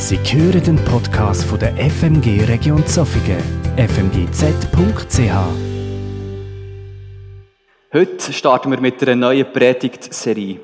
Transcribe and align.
Sie 0.00 0.16
hören 0.16 0.62
den 0.62 0.76
Podcast 0.84 1.42
von 1.44 1.58
der 1.58 1.74
FMG 1.76 2.44
Region 2.44 2.86
Zofingen, 2.86 3.42
fmgz.ch. 3.76 5.32
Heute 7.92 8.32
starten 8.32 8.70
wir 8.70 8.80
mit 8.80 9.02
einer 9.02 9.16
neuen 9.16 9.52
Predigtserie. 9.52 10.60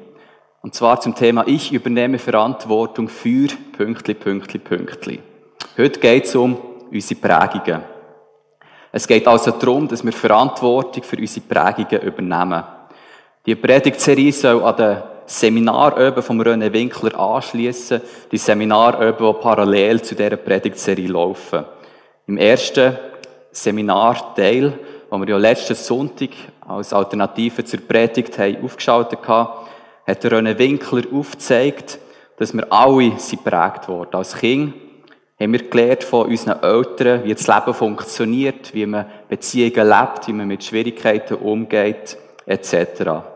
Und 0.62 0.76
zwar 0.76 1.00
zum 1.00 1.16
Thema 1.16 1.48
Ich 1.48 1.72
übernehme 1.72 2.20
Verantwortung 2.20 3.08
für 3.08 3.48
Pünktli, 3.76 4.14
Pünktli, 4.14 4.60
Pünktli. 4.60 5.20
Heute 5.76 5.98
geht 5.98 6.26
es 6.26 6.36
um 6.36 6.56
unsere 6.92 7.20
Prägungen. 7.20 7.82
Es 8.92 9.08
geht 9.08 9.26
also 9.26 9.50
darum, 9.50 9.88
dass 9.88 10.04
wir 10.04 10.12
Verantwortung 10.12 11.02
für 11.02 11.16
unsere 11.16 11.44
Prägungen 11.44 12.06
übernehmen. 12.06 12.62
Die 13.44 13.56
Predigtserie 13.56 14.32
soll 14.32 14.62
an 14.62 14.76
den 14.76 15.02
Seminaröben 15.26 16.22
vom 16.22 16.40
René 16.40 16.72
Winkler 16.72 17.18
anschließen, 17.18 18.00
die 18.30 18.38
Seminaröben, 18.38 19.26
die 19.26 19.40
parallel 19.40 20.02
zu 20.02 20.14
dieser 20.14 20.36
Predigtserie 20.36 21.08
laufen. 21.08 21.64
Im 22.26 22.36
ersten 22.36 22.98
Seminarteil, 23.52 24.78
wo 25.10 25.18
wir 25.18 25.28
ja 25.28 25.36
letzten 25.36 25.74
Sonntag 25.74 26.30
als 26.66 26.92
Alternative 26.92 27.64
zur 27.64 27.80
Predigt 27.80 28.38
haben 28.38 28.64
aufgeschaltet 28.64 29.20
haben, 29.26 29.66
hat 30.06 30.24
der 30.24 30.32
René 30.32 30.58
Winkler 30.58 31.02
aufgezeigt, 31.12 31.98
dass 32.36 32.52
wir 32.52 32.70
alle 32.72 33.18
sind 33.18 33.44
prägt 33.44 33.88
wurden. 33.88 34.14
Als 34.14 34.36
Kind 34.36 34.74
haben 35.40 35.52
wir 35.52 35.68
gelernt 35.68 36.04
von 36.04 36.26
unseren 36.26 36.62
Eltern, 36.62 37.24
wie 37.24 37.34
das 37.34 37.46
Leben 37.46 37.74
funktioniert, 37.74 38.74
wie 38.74 38.86
man 38.86 39.06
Beziehungen 39.28 39.88
lebt, 39.88 40.28
wie 40.28 40.32
man 40.32 40.48
mit 40.48 40.64
Schwierigkeiten 40.64 41.34
umgeht, 41.34 42.16
etc. 42.46 43.33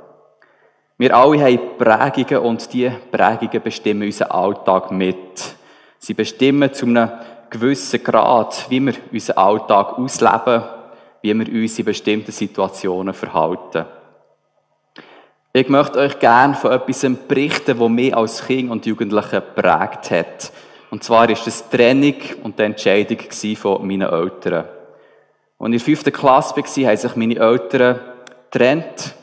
Wir 1.00 1.16
alle 1.16 1.40
haben 1.44 1.60
Prägungen 1.78 2.44
und 2.44 2.72
diese 2.72 2.90
Prägungen 3.12 3.62
bestimmen 3.62 4.02
unseren 4.02 4.32
Alltag 4.32 4.90
mit. 4.90 5.54
Sie 6.00 6.12
bestimmen 6.12 6.74
zu 6.74 6.86
einem 6.86 7.10
gewissen 7.50 8.02
Grad, 8.02 8.66
wie 8.68 8.84
wir 8.84 8.94
unseren 9.12 9.36
Alltag 9.36 9.96
ausleben, 9.96 10.64
wie 11.22 11.34
wir 11.34 11.62
uns 11.62 11.78
in 11.78 11.84
bestimmten 11.84 12.32
Situationen 12.32 13.14
verhalten. 13.14 13.84
Ich 15.52 15.68
möchte 15.68 16.00
euch 16.00 16.18
gerne 16.18 16.54
von 16.54 16.72
etwas 16.72 17.06
berichten, 17.28 17.78
das 17.78 17.88
mich 17.88 18.16
als 18.16 18.44
Kind 18.44 18.68
und 18.68 18.84
Jugendliche 18.84 19.40
prägt 19.40 20.10
hat. 20.10 20.52
Und 20.90 21.04
zwar 21.04 21.30
ist 21.30 21.46
das 21.46 21.68
die 21.68 21.76
Trennung 21.76 22.14
und 22.42 22.58
die 22.58 22.64
Entscheidung 22.64 23.18
von 23.56 23.86
meinen 23.86 24.10
Eltern. 24.10 24.64
Als 25.60 25.60
ich 25.60 25.64
in 25.64 25.72
der 25.72 25.80
fünften 25.80 26.12
Klasse 26.12 26.56
war, 26.56 26.88
haben 26.88 26.96
sich 26.96 27.16
meine 27.16 27.36
Eltern 27.36 28.00
getrennt. 28.50 29.14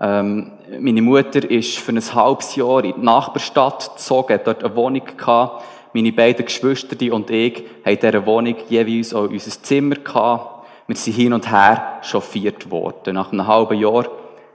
Ähm, 0.00 0.52
meine 0.80 1.02
Mutter 1.02 1.48
ist 1.48 1.78
für 1.78 1.92
ein 1.92 2.14
halbes 2.14 2.56
Jahr 2.56 2.82
in 2.84 2.94
die 2.94 3.00
Nachbarstadt 3.00 3.92
gezogen, 3.94 4.40
dort 4.44 4.64
eine 4.64 4.74
Wohnung 4.74 5.04
gehabt. 5.16 5.64
Meine 5.92 6.12
beiden 6.12 6.44
Geschwister 6.44 6.96
und 7.14 7.30
ich 7.30 7.64
haben 7.84 7.92
in 7.92 8.00
dieser 8.00 8.26
Wohnung 8.26 8.56
jeweils 8.68 9.14
auch 9.14 9.28
unser 9.28 9.62
Zimmer 9.62 9.94
gehabt. 9.96 10.66
Wir 10.88 10.96
sind 10.96 11.14
hin 11.14 11.32
und 11.32 11.50
her 11.50 12.00
chauffiert 12.02 12.70
worden. 12.70 13.14
Nach 13.14 13.32
einem 13.32 13.46
halben 13.46 13.78
Jahr 13.78 14.06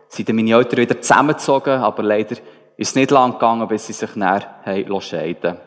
sind 0.10 0.30
meine 0.34 0.52
Eltern 0.52 0.80
wieder 0.80 1.02
zusammengezogen, 1.02 1.82
aber 1.82 2.04
leider 2.04 2.36
ist 2.76 2.90
es 2.90 2.96
nicht 2.96 3.12
lang 3.12 3.34
gegangen, 3.34 3.68
bis 3.68 3.88
sie 3.88 3.94
sich 3.94 4.16
näher 4.16 4.44
scheiden 5.00 5.58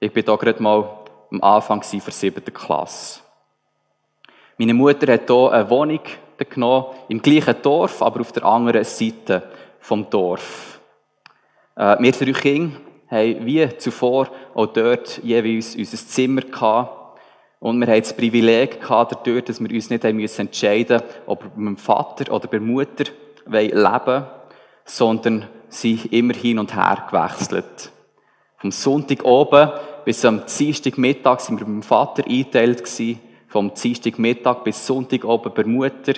Ich 0.00 0.12
bin 0.12 0.24
da 0.24 0.34
gerade 0.36 0.62
mal 0.62 0.88
am 1.30 1.40
Anfang 1.42 1.82
der 1.90 2.12
siebten 2.12 2.52
Klasse. 2.52 3.20
Meine 4.58 4.74
Mutter 4.74 5.12
hat 5.12 5.28
hier 5.28 5.52
eine 5.52 5.70
Wohnung 5.70 6.00
genommen, 6.44 6.86
im 7.08 7.22
gleichen 7.22 7.56
Dorf, 7.62 8.02
aber 8.02 8.20
auf 8.20 8.32
der 8.32 8.44
anderen 8.44 8.84
Seite 8.84 9.42
vom 9.80 10.08
Dorf. 10.10 10.80
Äh, 11.76 11.96
wir 12.00 12.12
drei 12.12 12.32
Kinder 12.32 12.76
haben 13.08 13.46
wie 13.46 13.68
zuvor 13.78 14.28
auch 14.54 14.66
dort 14.66 15.20
jeweils 15.22 15.76
unser 15.76 15.98
Zimmer 15.98 16.42
gehabt. 16.42 17.20
Und 17.60 17.78
wir 17.78 17.86
haben 17.86 18.00
das 18.00 18.16
Privileg 18.16 18.80
gehabt, 18.80 19.12
dadurch, 19.12 19.44
dass 19.44 19.60
wir 19.60 19.70
uns 19.70 19.90
nicht 19.90 20.04
haben 20.04 20.18
entscheiden 20.18 20.96
mussten, 20.96 21.20
ob 21.26 21.44
wir 21.44 21.50
bei 21.50 21.60
meinem 21.60 21.76
Vater 21.76 22.32
oder 22.32 22.48
bei 22.48 22.58
der 22.58 22.66
Mutter 22.66 23.04
leben 23.46 23.78
wollen, 24.06 24.26
sondern 24.84 25.46
sie 25.68 26.00
immer 26.10 26.34
hin 26.34 26.58
und 26.58 26.74
her 26.74 27.06
gewechselt. 27.08 27.92
Vom 28.56 28.70
Sonntag 28.70 29.24
oben 29.24 29.70
bis 30.04 30.24
am 30.24 30.42
Dienstagmittag 30.46 31.40
sind 31.40 31.60
wir 31.60 31.66
beim 31.66 31.82
Vater 31.82 32.24
eingeteilt. 32.26 32.82
Vom 33.48 33.72
Dienstagmittag 33.74 34.64
bis 34.64 34.86
Sonntag 34.86 35.24
oben 35.24 35.52
bei 35.54 35.62
der 35.62 35.66
Mutter 35.66 36.14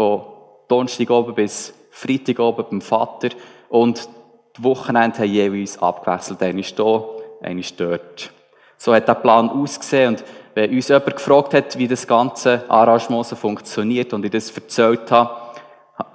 von 0.00 0.22
Donnerstag 0.66 1.10
oben 1.10 1.34
bis 1.34 1.74
Freitag 1.90 2.38
oben 2.38 2.64
beim 2.70 2.80
Vater. 2.80 3.28
Und 3.68 4.08
die 4.56 4.64
Wochenende 4.64 5.18
haben 5.18 5.28
jeweils 5.28 5.76
abgewechselt. 5.82 6.42
Einer 6.42 6.60
ist 6.60 6.74
hier, 6.74 7.04
einer 7.42 7.60
ist 7.60 7.78
dort. 7.78 8.32
So 8.78 8.94
hat 8.94 9.06
der 9.06 9.14
Plan 9.16 9.50
ausgesehen. 9.50 10.14
Und 10.14 10.24
wenn 10.54 10.70
uns 10.70 10.88
jemand 10.88 11.16
gefragt 11.16 11.52
hat, 11.52 11.76
wie 11.76 11.86
das 11.86 12.06
ganze 12.06 12.64
Arrangement 12.70 13.26
funktioniert 13.26 14.14
und 14.14 14.24
ich 14.24 14.30
das 14.30 14.50
erzählt 14.50 15.10
habe, 15.10 15.38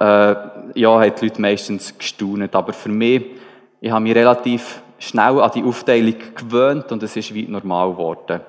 äh, 0.00 0.80
ja, 0.80 0.98
hat 0.98 1.20
die 1.20 1.26
Leute 1.26 1.40
meistens 1.40 1.96
gestaunt. 1.96 2.56
Aber 2.56 2.72
für 2.72 2.88
mich, 2.88 3.24
ich 3.80 3.92
habe 3.92 4.02
mich 4.02 4.16
relativ 4.16 4.82
schnell 4.98 5.40
an 5.40 5.52
die 5.54 5.62
Aufteilung 5.62 6.16
gewöhnt 6.34 6.90
und 6.90 7.04
es 7.04 7.14
ist 7.14 7.32
wie 7.32 7.46
normal 7.46 7.92
geworden. 7.92 8.40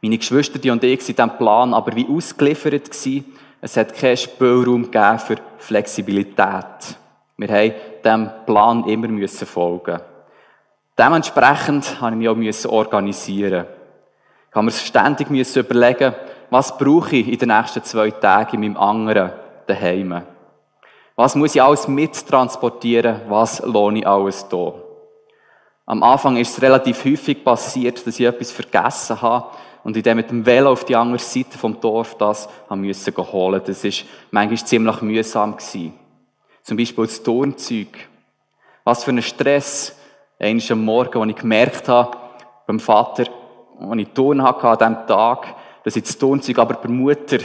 Meine 0.00 0.18
Geschwister 0.18 0.60
die 0.60 0.70
und 0.70 0.84
ich 0.84 1.00
sind 1.02 1.18
diesem 1.18 1.36
Plan 1.36 1.74
aber 1.74 1.96
wie 1.96 2.06
ausgeliefert 2.08 2.84
gewesen. 2.84 3.24
Es 3.64 3.76
hat 3.76 3.94
keinen 3.94 4.16
Spielraum 4.16 4.90
für 4.90 5.36
Flexibilität. 5.58 6.98
Wir 7.36 7.48
haben 7.48 7.72
diesem 8.04 8.30
Plan 8.44 8.84
immer 8.88 9.06
müssen 9.06 9.46
folgen. 9.46 10.00
Dementsprechend 10.98 12.00
habe 12.00 12.10
ich 12.10 12.18
mich 12.18 12.28
auch 12.28 12.34
müssen 12.34 12.70
organisieren. 12.72 13.66
Ich 14.50 14.56
habe 14.56 14.64
mir 14.64 14.72
ständig 14.72 15.30
müssen 15.30 15.60
überlegen, 15.60 16.12
was 16.50 16.76
brauche 16.76 17.14
ich 17.14 17.28
in 17.28 17.38
den 17.38 17.56
nächsten 17.56 17.84
zwei 17.84 18.10
Tagen 18.10 18.64
in 18.64 18.72
meinem 18.72 18.82
anderen 18.82 19.30
daheim? 19.68 20.22
Was 21.14 21.36
muss 21.36 21.54
ich 21.54 21.62
alles 21.62 21.86
mittransportieren? 21.86 23.20
Was 23.28 23.60
lohne 23.60 24.00
ich 24.00 24.06
alles 24.08 24.44
hier? 24.50 24.74
Am 25.86 26.02
Anfang 26.02 26.36
ist 26.36 26.56
es 26.56 26.62
relativ 26.62 27.04
häufig 27.04 27.44
passiert, 27.44 28.04
dass 28.04 28.18
ich 28.18 28.26
etwas 28.26 28.50
vergessen 28.50 29.22
habe 29.22 29.50
und 29.84 29.96
ich 29.96 30.02
dann 30.02 30.16
mit 30.16 30.30
dem 30.30 30.46
Velo 30.46 30.70
auf 30.70 30.84
die 30.84 30.96
andere 30.96 31.18
Seite 31.18 31.58
vom 31.58 31.80
Dorf 31.80 32.16
das 32.16 32.48
haben 32.68 32.82
müssen 32.82 33.16
holen. 33.16 33.60
Das 33.64 33.84
ist 33.84 34.04
manchmal 34.30 34.64
ziemlich 34.64 35.02
mühsam 35.02 35.56
gewesen. 35.56 35.94
Zum 36.62 36.76
Beispiel 36.76 37.04
das 37.04 37.22
Turnzeug. 37.22 38.08
Was 38.84 39.04
für 39.04 39.10
ein 39.10 39.22
Stress. 39.22 39.96
Einmal 40.38 40.64
am 40.70 40.84
Morgen, 40.84 41.20
als 41.20 41.30
ich 41.30 41.36
gemerkt 41.36 41.88
habe, 41.88 42.16
beim 42.66 42.80
Vater, 42.80 43.24
als 43.80 44.00
ich 44.00 44.08
Turn 44.08 44.42
hatte 44.42 44.68
an 44.68 44.78
diesem 44.78 45.06
Tag, 45.06 45.54
dass 45.84 45.96
ich 45.96 46.02
das 46.02 46.18
Turnzeug 46.18 46.58
aber 46.58 46.74
bei 46.74 46.88
Mutter 46.88 47.38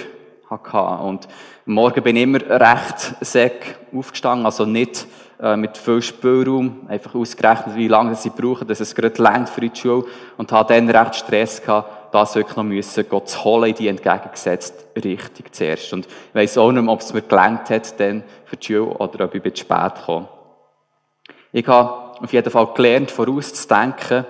hatte. 0.50 1.04
Und 1.04 1.28
am 1.68 1.74
Morgen 1.74 2.04
bin 2.04 2.16
ich 2.16 2.24
immer 2.24 2.40
recht 2.42 3.16
säck 3.22 3.80
aufgestanden, 3.94 4.46
also 4.46 4.66
nicht 4.66 5.08
äh, 5.40 5.56
mit 5.56 5.78
viel 5.78 6.02
Spielraum, 6.02 6.88
einfach 6.88 7.14
ausgerechnet, 7.14 7.76
wie 7.76 7.88
lange 7.88 8.16
sie 8.16 8.32
brauchen, 8.32 8.68
dass 8.68 8.80
es 8.80 8.96
gerade 8.96 9.22
längt 9.22 9.50
für 9.50 9.62
die 9.62 9.72
Schule 9.74 10.06
und 10.38 10.52
habe 10.52 10.74
dann 10.74 10.90
recht 10.90 11.16
Stress 11.16 11.62
gehabt, 11.62 11.97
das 12.12 12.36
wirklich 12.36 12.56
noch 12.56 12.64
müssen, 12.64 13.10
Gott 13.10 13.30
zu 13.30 13.44
holen 13.44 13.70
in 13.70 13.76
die 13.76 13.88
entgegengesetzte 13.88 15.04
Richtung 15.04 15.46
zuerst. 15.52 15.94
Und 15.94 16.06
ich 16.06 16.36
weiss 16.36 16.58
auch 16.58 16.72
nicht 16.72 16.88
ob 16.88 17.00
es 17.02 17.14
mir 17.14 17.22
gelangt 17.22 17.70
hat, 17.70 18.00
dann 18.00 18.24
für 18.46 18.58
die 18.58 18.66
Schule 18.66 18.86
oder 18.98 19.26
ob 19.26 19.36
ich 19.36 19.54
zu 19.54 19.62
spät 19.62 19.94
kam. 20.06 20.28
Ich 21.52 21.68
habe 21.68 22.22
auf 22.22 22.34
jeden 22.34 22.52
Fall 22.52 22.68
gelernt, 22.74 23.12
vorauszudenken 23.12 24.26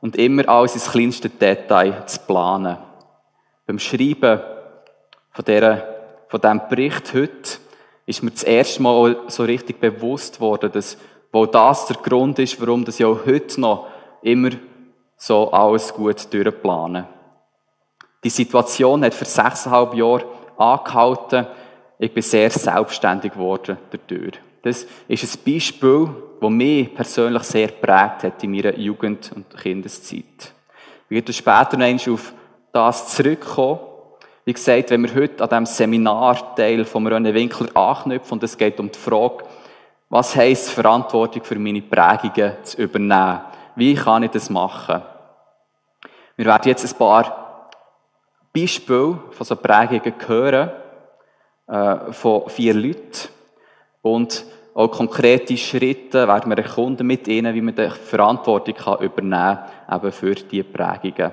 und 0.00 0.16
immer 0.16 0.48
alles 0.48 0.74
ins 0.74 0.90
kleinste 0.90 1.28
Detail 1.28 2.06
zu 2.06 2.20
planen. 2.20 2.78
Beim 3.66 3.78
Schreiben 3.78 4.40
von, 5.32 5.44
dieser, 5.44 5.84
von 6.28 6.40
diesem 6.40 6.60
Bericht 6.68 7.12
heute 7.14 7.58
ist 8.06 8.22
mir 8.22 8.30
das 8.30 8.44
erste 8.44 8.82
Mal 8.82 9.16
so 9.28 9.42
richtig 9.44 9.80
bewusst 9.80 10.40
worden, 10.40 10.70
dass 10.72 10.96
wo 11.32 11.44
das 11.44 11.84
der 11.86 11.96
Grund 11.96 12.38
ist, 12.38 12.58
warum 12.60 12.84
das 12.84 12.98
ja 12.98 13.08
heute 13.08 13.60
noch 13.60 13.88
immer 14.22 14.50
so 15.18 15.50
alles 15.50 15.92
gut 15.92 16.32
durchplanen. 16.32 17.04
Die 18.26 18.30
Situation 18.30 19.04
hat 19.04 19.14
für 19.14 19.24
sechseinhalb 19.24 19.94
Jahre 19.94 20.24
angehalten. 20.58 21.46
Ich 21.96 22.12
bin 22.12 22.24
sehr 22.24 22.50
selbstständig 22.50 23.34
geworden 23.34 23.78
dadurch. 23.88 24.40
Das 24.62 24.84
ist 25.06 25.46
ein 25.46 25.52
Beispiel, 25.54 26.08
das 26.40 26.50
mich 26.50 26.92
persönlich 26.92 27.44
sehr 27.44 27.68
prägt 27.68 28.24
hat 28.24 28.42
in 28.42 28.50
meiner 28.50 28.76
Jugend- 28.76 29.30
und 29.32 29.56
Kindeszeit. 29.56 30.52
Ich 31.08 31.14
werde 31.14 31.32
später 31.32 31.76
noch 31.76 32.08
auf 32.08 32.32
das 32.72 33.14
zurückkommen. 33.14 33.78
Wie 34.44 34.54
gesagt, 34.54 34.90
wenn 34.90 35.04
wir 35.04 35.14
heute 35.14 35.44
an 35.44 35.48
diesem 35.48 35.66
Seminarteil 35.66 36.84
vom 36.84 37.06
René 37.06 37.32
Winkler 37.32 37.76
anknüpfen, 37.76 38.32
und 38.32 38.42
es 38.42 38.58
geht 38.58 38.80
um 38.80 38.90
die 38.90 38.98
Frage, 38.98 39.44
was 40.08 40.34
heisst 40.34 40.70
Verantwortung 40.70 41.44
für 41.44 41.60
meine 41.60 41.80
Prägungen 41.80 42.54
zu 42.64 42.82
übernehmen? 42.82 43.42
Wie 43.76 43.94
kann 43.94 44.24
ich 44.24 44.32
das 44.32 44.50
machen? 44.50 45.00
Wir 46.34 46.46
werden 46.46 46.68
jetzt 46.68 46.84
ein 46.84 46.98
paar 46.98 47.45
Beispiel 48.60 49.18
von 49.30 49.46
so 49.46 49.56
Prägungen 49.56 50.14
hören, 50.26 50.70
äh, 51.66 52.12
von 52.12 52.48
vier 52.48 52.74
Leuten. 52.74 53.28
Und 54.02 54.44
auch 54.74 54.88
konkrete 54.88 55.56
Schritte 55.56 56.28
werden 56.28 56.50
wir 56.50 56.58
erkunden 56.58 57.06
mit 57.06 57.28
ihnen, 57.28 57.54
wie 57.54 57.60
man 57.60 57.74
die 57.74 57.88
Verantwortung 57.90 58.74
kann 58.74 59.00
übernehmen 59.00 59.58
kann, 59.86 59.98
eben 59.98 60.12
für 60.12 60.34
diese 60.34 60.64
Prägungen. 60.64 61.32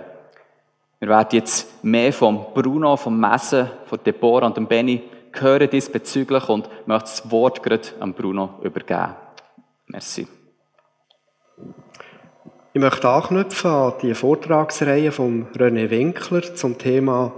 Wir 0.99 1.09
werden 1.09 1.29
jetzt 1.31 1.83
mehr 1.83 2.13
vom 2.13 2.45
Bruno, 2.53 2.95
vom 2.95 3.19
Messen, 3.19 3.69
von 3.85 3.99
Deborah 4.05 4.47
und 4.47 4.55
dem 4.55 4.67
Benny 4.67 5.03
hören 5.33 5.69
diesbezüglich 5.69 6.47
und 6.47 6.69
möchte 6.85 7.09
das 7.09 7.31
Wort 7.31 7.61
gerade 7.61 7.89
an 7.99 8.13
Bruno 8.13 8.59
übergeben. 8.61 9.15
Merci. 9.87 10.27
Ich 12.75 12.81
möchte 12.81 13.07
anknüpfen 13.07 13.69
an 13.69 13.93
die 14.01 14.15
Vortragsreihe 14.15 15.11
von 15.11 15.45
René 15.55 15.91
Winkler 15.91 16.55
zum 16.55 16.79
Thema 16.79 17.31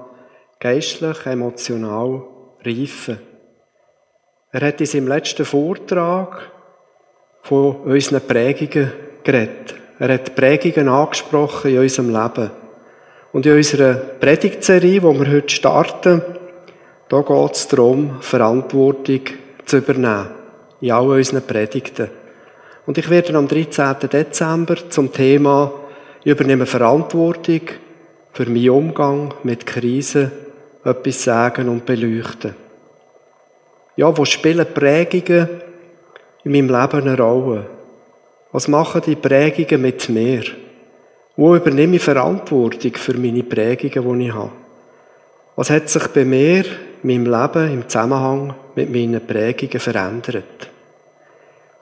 geistlich, 0.61 1.25
emotional 1.25 2.23
reifen. 2.63 3.19
Er 4.53 4.61
hat 4.65 4.79
in 4.79 4.87
seinem 4.87 5.09
letzten 5.09 5.43
Vortrag 5.43 6.39
von 7.41 7.75
unseren 7.81 8.25
Prägungen 8.25 8.93
geredet. 9.25 9.75
Er 9.99 10.13
hat 10.13 10.35
Prägungen 10.35 10.87
angesprochen 10.87 11.71
in 11.71 11.79
unserem 11.79 12.11
Leben. 12.11 12.51
Und 13.33 13.45
in 13.45 13.57
unserer 13.57 13.95
Predigtserie, 13.95 15.01
die 15.01 15.03
wir 15.03 15.31
heute 15.33 15.49
starten, 15.49 16.21
da 17.09 17.21
geht 17.21 17.51
es 17.51 17.67
darum, 17.67 18.21
Verantwortung 18.21 19.19
zu 19.65 19.79
übernehmen. 19.79 20.29
In 20.79 20.91
all 20.91 21.09
unseren 21.09 21.45
Predigten. 21.45 22.09
Und 22.85 22.97
ich 22.97 23.09
werde 23.09 23.35
am 23.35 23.47
13. 23.47 23.95
Dezember 24.11 24.89
zum 24.89 25.11
Thema 25.11 25.71
Ich 26.23 26.31
übernehme 26.31 26.65
Verantwortung 26.65 27.61
für 28.31 28.49
meinen 28.49 28.69
Umgang 28.69 29.33
mit 29.43 29.65
Krisen 29.65 30.31
etwas 30.83 31.23
sagen 31.23 31.69
und 31.69 31.85
beleuchten. 31.85 32.53
Ja, 33.95 34.15
wo 34.15 34.25
spielen 34.25 34.67
Prägungen 34.71 35.47
in 36.43 36.51
meinem 36.51 36.67
Leben 36.67 37.07
eine 37.07 37.17
Rolle? 37.17 37.65
Was 38.51 38.67
machen 38.67 39.01
die 39.05 39.15
Prägungen 39.15 39.81
mit 39.81 40.09
mir? 40.09 40.43
Wo 41.35 41.55
übernehme 41.55 41.95
ich 41.95 42.03
Verantwortung 42.03 42.93
für 42.93 43.17
meine 43.17 43.43
Prägungen, 43.43 44.19
die 44.19 44.27
ich 44.27 44.33
habe? 44.33 44.51
Was 45.55 45.69
hat 45.69 45.89
sich 45.89 46.07
bei 46.09 46.23
mir, 46.23 46.65
in 47.01 47.23
meinem 47.23 47.25
Leben, 47.25 47.73
im 47.73 47.89
Zusammenhang 47.89 48.53
mit 48.75 48.91
meinen 48.91 49.25
Prägungen 49.25 49.79
verändert? 49.79 50.69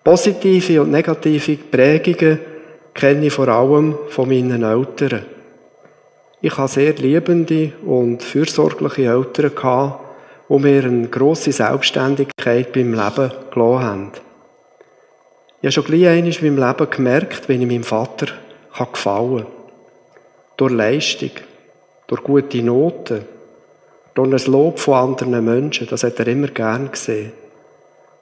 Positive 0.03 0.81
und 0.81 0.91
negative 0.91 1.55
Prägungen 1.55 2.39
kenne 2.93 3.27
ich 3.27 3.33
vor 3.33 3.47
allem 3.47 3.97
von 4.09 4.27
meinen 4.27 4.63
Eltern. 4.63 5.25
Ich 6.41 6.57
habe 6.57 6.67
sehr 6.67 6.93
liebende 6.95 7.71
und 7.85 8.21
fürsorgliche 8.21 9.05
Eltern 9.05 9.55
gehabt, 9.55 10.01
die 10.49 10.59
mir 10.59 10.83
eine 10.83 11.07
grosse 11.07 11.53
Selbstständigkeit 11.53 12.73
beim 12.73 12.93
Leben 12.93 13.31
gelassen 13.51 13.83
haben. 13.83 14.11
Ich 15.61 15.67
habe 15.67 15.71
schon 15.71 15.85
gleich 15.85 16.07
einmal 16.07 16.33
in 16.33 16.55
meinem 16.55 16.67
Leben 16.67 16.89
gemerkt, 16.89 17.47
wenn 17.47 17.61
ich 17.61 17.67
meinem 17.67 17.83
Vater 17.83 18.27
gefallen 18.77 19.43
kann. 19.43 19.53
Durch 20.57 20.73
Leistung, 20.73 21.31
durch 22.07 22.23
gute 22.23 22.61
Noten, 22.61 23.21
durch 24.13 24.45
ein 24.45 24.51
Lob 24.51 24.79
von 24.79 24.95
anderen 24.95 25.45
Menschen, 25.45 25.87
das 25.87 26.03
hat 26.03 26.19
er 26.19 26.27
immer 26.27 26.47
gern 26.47 26.91
gesehen. 26.91 27.31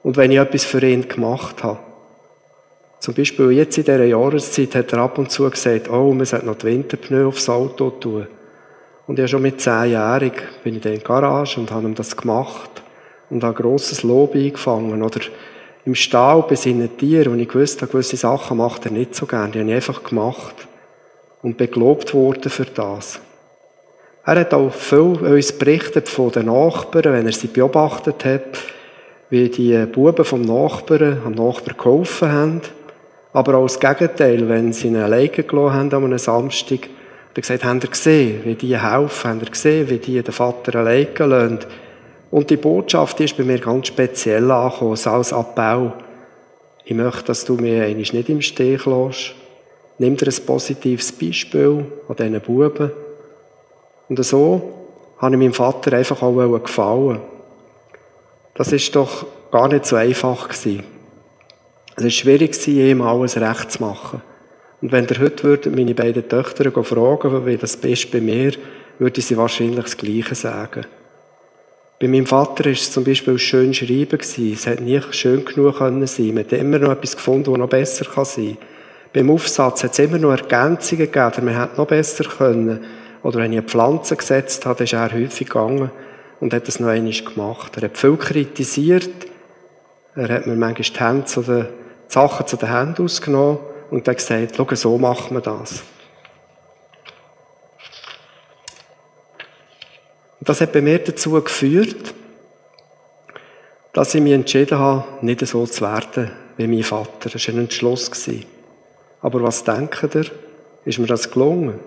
Und 0.02 0.16
wenn 0.16 0.32
ich 0.32 0.38
etwas 0.38 0.64
für 0.64 0.84
ihn 0.84 1.08
gemacht 1.08 1.62
habe. 1.62 1.78
Zum 2.98 3.14
Beispiel 3.14 3.50
jetzt 3.52 3.78
in 3.78 3.84
dieser 3.84 4.04
Jahreszeit 4.04 4.74
hat 4.74 4.92
er 4.92 5.00
ab 5.00 5.18
und 5.18 5.30
zu 5.30 5.48
gesagt, 5.50 5.90
oh, 5.90 6.12
man 6.12 6.24
sollte 6.24 6.46
noch 6.46 6.56
die 6.56 6.66
Winterpneu 6.66 7.26
aufs 7.26 7.48
Auto 7.48 7.90
tun. 7.90 8.26
Und 9.06 9.18
ja, 9.18 9.26
schon 9.26 9.42
mit 9.42 9.60
zehnjährig 9.60 10.34
bin 10.62 10.76
ich 10.76 10.84
in 10.84 10.92
der 10.92 11.00
Garage 11.00 11.58
und 11.58 11.70
habe 11.70 11.86
ihm 11.86 11.94
das 11.94 12.16
gemacht 12.16 12.82
und 13.28 13.42
habe 13.42 13.60
grosses 13.60 14.04
Lob 14.04 14.34
eingefangen. 14.34 15.02
Oder 15.02 15.20
im 15.84 15.94
Stall 15.96 16.44
bei 16.48 16.54
seinen 16.54 16.96
Tieren, 16.96 17.32
und 17.32 17.40
ich 17.40 17.52
wusste, 17.54 17.86
gewisse 17.86 18.16
Sachen 18.16 18.58
macht 18.58 18.86
er 18.86 18.92
nicht 18.92 19.16
so 19.16 19.26
gerne. 19.26 19.50
Die 19.50 19.58
habe 19.58 19.68
ich 19.68 19.74
einfach 19.74 20.04
gemacht 20.04 20.68
und 21.42 21.56
belobt 21.56 22.14
worden 22.14 22.50
für 22.50 22.66
das. 22.66 23.20
Er 24.24 24.38
hat 24.38 24.54
auch 24.54 24.72
viel 24.72 25.00
uns 25.00 25.52
berichtet 25.52 26.08
von 26.08 26.30
den 26.30 26.46
Nachbarn, 26.46 27.12
wenn 27.12 27.26
er 27.26 27.32
sie 27.32 27.48
beobachtet 27.48 28.24
hat, 28.24 28.58
wie 29.32 29.48
die 29.48 29.86
Buben 29.86 30.26
vom 30.26 30.42
Nachbarn 30.42 31.22
am 31.24 31.32
Nachbarn 31.32 31.78
geholfen 31.78 32.30
haben. 32.30 32.60
Aber 33.32 33.54
auch 33.54 33.62
das 33.62 33.80
Gegenteil, 33.80 34.46
wenn 34.46 34.74
sie 34.74 34.88
ihn 34.88 34.96
alleine 34.96 35.30
gelassen 35.30 35.72
haben 35.72 35.94
an 35.94 36.04
einem 36.04 36.18
Samstag, 36.18 36.90
er 37.34 37.40
gesagt, 37.40 37.64
habt 37.64 37.82
ihr 37.82 37.88
gesehen, 37.88 38.42
wie 38.44 38.56
die 38.56 38.78
helfen? 38.78 39.30
Habt 39.30 39.42
ihr 39.42 39.50
gesehen, 39.50 39.88
wie 39.88 39.96
die 39.96 40.22
den 40.22 40.34
Vater 40.34 40.78
alleine 40.78 41.08
lassen? 41.16 41.60
Und 42.30 42.50
die 42.50 42.58
Botschaft 42.58 43.20
ist 43.20 43.38
bei 43.38 43.44
mir 43.44 43.58
ganz 43.58 43.86
speziell 43.86 44.50
angekommen, 44.50 44.98
als 45.02 45.32
Appell. 45.32 45.92
Ich 46.84 46.94
möchte, 46.94 47.24
dass 47.24 47.46
du 47.46 47.54
mir 47.54 47.84
eigentlich 47.84 48.12
nicht 48.12 48.28
im 48.28 48.42
Stich 48.42 48.84
lässt. 48.84 49.34
Nimm 49.96 50.14
dir 50.14 50.26
ein 50.26 50.46
positives 50.46 51.10
Beispiel 51.10 51.86
an 52.06 52.16
diesen 52.16 52.40
Buben. 52.42 52.90
Und 54.10 54.22
so 54.22 54.74
habe 55.16 55.34
ich 55.34 55.40
meinem 55.40 55.54
Vater 55.54 55.96
einfach 55.96 56.20
auch 56.20 56.62
gefallen. 56.62 57.31
Das 58.62 58.70
ist 58.70 58.94
doch 58.94 59.26
gar 59.50 59.66
nicht 59.66 59.86
so 59.86 59.96
einfach 59.96 60.48
gewesen. 60.48 60.84
Es 61.96 62.04
war 62.04 62.10
schwierig, 62.10 62.68
ihm 62.68 63.02
alles 63.02 63.36
recht 63.36 63.72
zu 63.72 63.82
machen. 63.82 64.22
Und 64.80 64.92
wenn 64.92 65.04
ihr 65.08 65.18
heute 65.18 65.42
würdet, 65.42 65.74
meine 65.74 65.96
beiden 65.96 66.28
Töchter 66.28 66.70
fragen, 66.70 67.44
wie 67.44 67.56
das 67.56 67.76
bist 67.76 68.12
bei 68.12 68.20
mir, 68.20 68.52
würde 69.00 69.20
sie 69.20 69.36
wahrscheinlich 69.36 69.82
das 69.82 69.96
Gleiche 69.96 70.36
sagen. 70.36 70.86
Bei 71.98 72.06
meinem 72.06 72.26
Vater 72.26 72.66
war 72.66 72.70
es 72.70 72.92
zum 72.92 73.02
Beispiel 73.02 73.36
schön 73.36 73.74
schreiben. 73.74 74.20
Es 74.20 74.66
hat 74.68 74.80
nie 74.80 75.00
schön 75.10 75.44
genug 75.44 75.78
sein 75.78 76.28
Man 76.28 76.44
hat 76.44 76.52
immer 76.52 76.78
noch 76.78 76.92
etwas 76.92 77.16
gefunden, 77.16 77.50
das 77.50 77.58
noch 77.58 77.68
besser 77.68 78.04
sein 78.24 78.46
kann. 78.46 78.58
Beim 79.12 79.30
Aufsatz 79.32 79.82
hat 79.82 79.90
es 79.90 79.98
immer 79.98 80.18
noch 80.18 80.30
Ergänzungen 80.30 81.10
gegeben, 81.10 81.46
man 81.46 81.60
hätte 81.60 81.78
noch 81.78 81.88
besser 81.88 82.22
können. 82.22 82.84
Oder 83.24 83.40
wenn 83.40 83.52
ich 83.54 83.58
eine 83.58 83.66
Pflanze 83.66 84.14
gesetzt 84.14 84.64
habe, 84.66 84.84
ist 84.84 84.92
er 84.92 85.12
häufig 85.12 85.48
gegangen 85.48 85.90
und 86.42 86.52
hat 86.52 86.66
das 86.66 86.80
noch 86.80 86.88
einmal 86.88 87.12
gemacht. 87.12 87.76
Er 87.76 87.84
hat 87.84 87.96
viel 87.96 88.16
kritisiert. 88.16 89.28
Er 90.16 90.28
hat 90.28 90.46
mir 90.48 90.56
manchmal 90.56 90.82
die, 90.82 90.98
Hände 90.98 91.24
zu 91.24 91.40
den, 91.40 91.68
die 92.08 92.12
Sachen 92.12 92.48
zu 92.48 92.56
den 92.56 92.68
Händen 92.68 93.04
ausgenommen 93.04 93.58
und 93.92 94.08
hat 94.08 94.16
gesagt, 94.16 94.54
schau, 94.56 94.74
so 94.74 94.98
machen 94.98 95.36
wir 95.36 95.40
das. 95.40 95.84
Und 100.40 100.48
das 100.48 100.60
hat 100.60 100.72
bei 100.72 100.80
mir 100.80 100.98
dazu 100.98 101.40
geführt, 101.40 102.12
dass 103.92 104.12
ich 104.12 104.20
mich 104.20 104.32
entschieden 104.32 104.80
habe, 104.80 105.04
nicht 105.24 105.46
so 105.46 105.64
zu 105.64 105.82
werden 105.82 106.32
wie 106.56 106.66
mein 106.66 106.82
Vater. 106.82 107.30
Das 107.30 107.46
war 107.46 107.54
ein 107.54 107.60
Entschluss. 107.60 108.10
Aber 109.20 109.40
was 109.44 109.62
denkt 109.62 110.12
ihr? 110.12 110.26
Ist 110.84 110.98
mir 110.98 111.06
das 111.06 111.30
gelungen? 111.30 111.78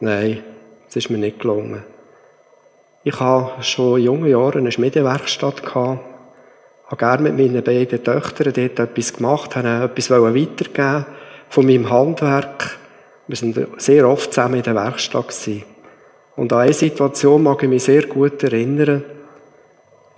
Nein, 0.00 0.44
es 0.86 0.96
ist 0.96 1.08
mir 1.08 1.16
nicht 1.16 1.40
gelungen. 1.40 1.82
Ich 3.08 3.20
habe 3.20 3.62
schon 3.62 4.00
in 4.00 4.04
jungen 4.04 4.28
Jahren 4.28 4.58
eine 4.58 4.70
Schmiedewerkstatt 4.70 5.62
gehabt, 5.62 6.04
habe 6.88 6.96
gerne 6.98 7.22
mit 7.22 7.38
meinen 7.38 7.64
beiden 7.64 8.04
Töchtern 8.04 8.52
dort 8.52 8.78
etwas 8.78 9.14
gemacht, 9.14 9.56
habe 9.56 9.84
etwas 9.84 10.10
weitergeben 10.10 11.06
von 11.48 11.64
meinem 11.64 11.88
Handwerk. 11.88 12.76
Wir 13.26 13.36
sind 13.36 13.58
sehr 13.78 14.06
oft 14.06 14.34
zusammen 14.34 14.56
in 14.56 14.62
der 14.62 14.74
Werkstatt 14.74 15.28
gewesen. 15.28 15.64
Und 16.36 16.52
an 16.52 16.58
eine 16.58 16.74
Situation 16.74 17.44
mag 17.44 17.62
ich 17.62 17.70
mich 17.70 17.84
sehr 17.84 18.02
gut 18.02 18.42
erinnern. 18.42 19.02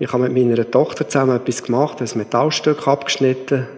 Ich 0.01 0.13
habe 0.13 0.29
mit 0.29 0.33
meiner 0.35 0.69
Tochter 0.69 1.09
zusammen 1.09 1.37
etwas 1.37 1.63
gemacht, 1.63 2.01
ein 2.01 2.19
Metallstück 2.19 2.89
abgeschnitten, 2.89 3.69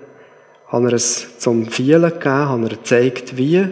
habe 0.68 0.88
ihr 0.88 0.94
es 0.94 1.38
zum 1.38 1.66
Vielen 1.66 2.02
gegeben, 2.02 2.48
habe 2.48 2.62
ihr 2.62 2.68
gezeigt, 2.70 3.36
wie, 3.36 3.68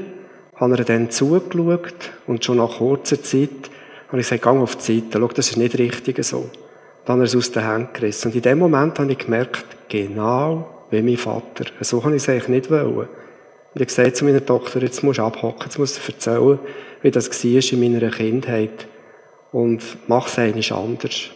habe 0.57 0.77
ihr 0.77 0.85
dann 0.85 1.11
zugeschaut 1.11 2.13
und 2.27 2.45
schon 2.45 2.59
nach 2.59 2.77
kurzer 2.77 3.23
Zeit 3.23 3.71
habe 4.11 4.21
ich 4.21 4.29
gesagt, 4.29 4.43
geh 4.43 4.49
auf 4.49 4.77
die 4.77 5.01
Seite, 5.01 5.19
schau, 5.19 5.29
das 5.29 5.51
ist 5.51 5.57
nicht 5.57 5.79
richtig 5.79 6.25
so. 6.25 6.51
Dann 7.05 7.17
hat 7.17 7.23
er 7.23 7.25
es 7.25 7.37
aus 7.37 7.53
den 7.53 7.65
Händen 7.65 7.93
gerissen. 7.93 8.29
Und 8.29 8.35
in 8.35 8.43
dem 8.43 8.59
Moment 8.59 8.99
habe 8.99 9.13
ich 9.13 9.19
gemerkt, 9.19 9.65
genau 9.89 10.87
wie 10.91 11.03
mein 11.03 11.17
Vater. 11.17 11.67
So 11.81 12.01
kann 12.01 12.15
ich 12.15 12.23
es 12.23 12.29
eigentlich 12.29 12.49
nicht 12.49 12.71
wollen. 12.71 13.09
Und 13.73 13.81
ich 13.81 13.87
gesagt 13.87 14.17
zu 14.17 14.25
meiner 14.25 14.45
Tochter, 14.45 14.83
jetzt 14.83 15.03
musst 15.05 15.21
du 15.21 15.23
abhocken, 15.23 15.63
jetzt 15.65 15.79
musst 15.79 15.97
du 15.99 16.13
erzählen, 16.13 16.59
wie 17.03 17.11
das 17.11 17.31
war 17.31 17.73
in 17.73 17.81
meiner 17.81 18.11
Kindheit. 18.11 18.89
Und 19.53 19.83
mach 20.09 20.27
es 20.27 20.39
eigentlich 20.39 20.73
anders. 20.73 21.31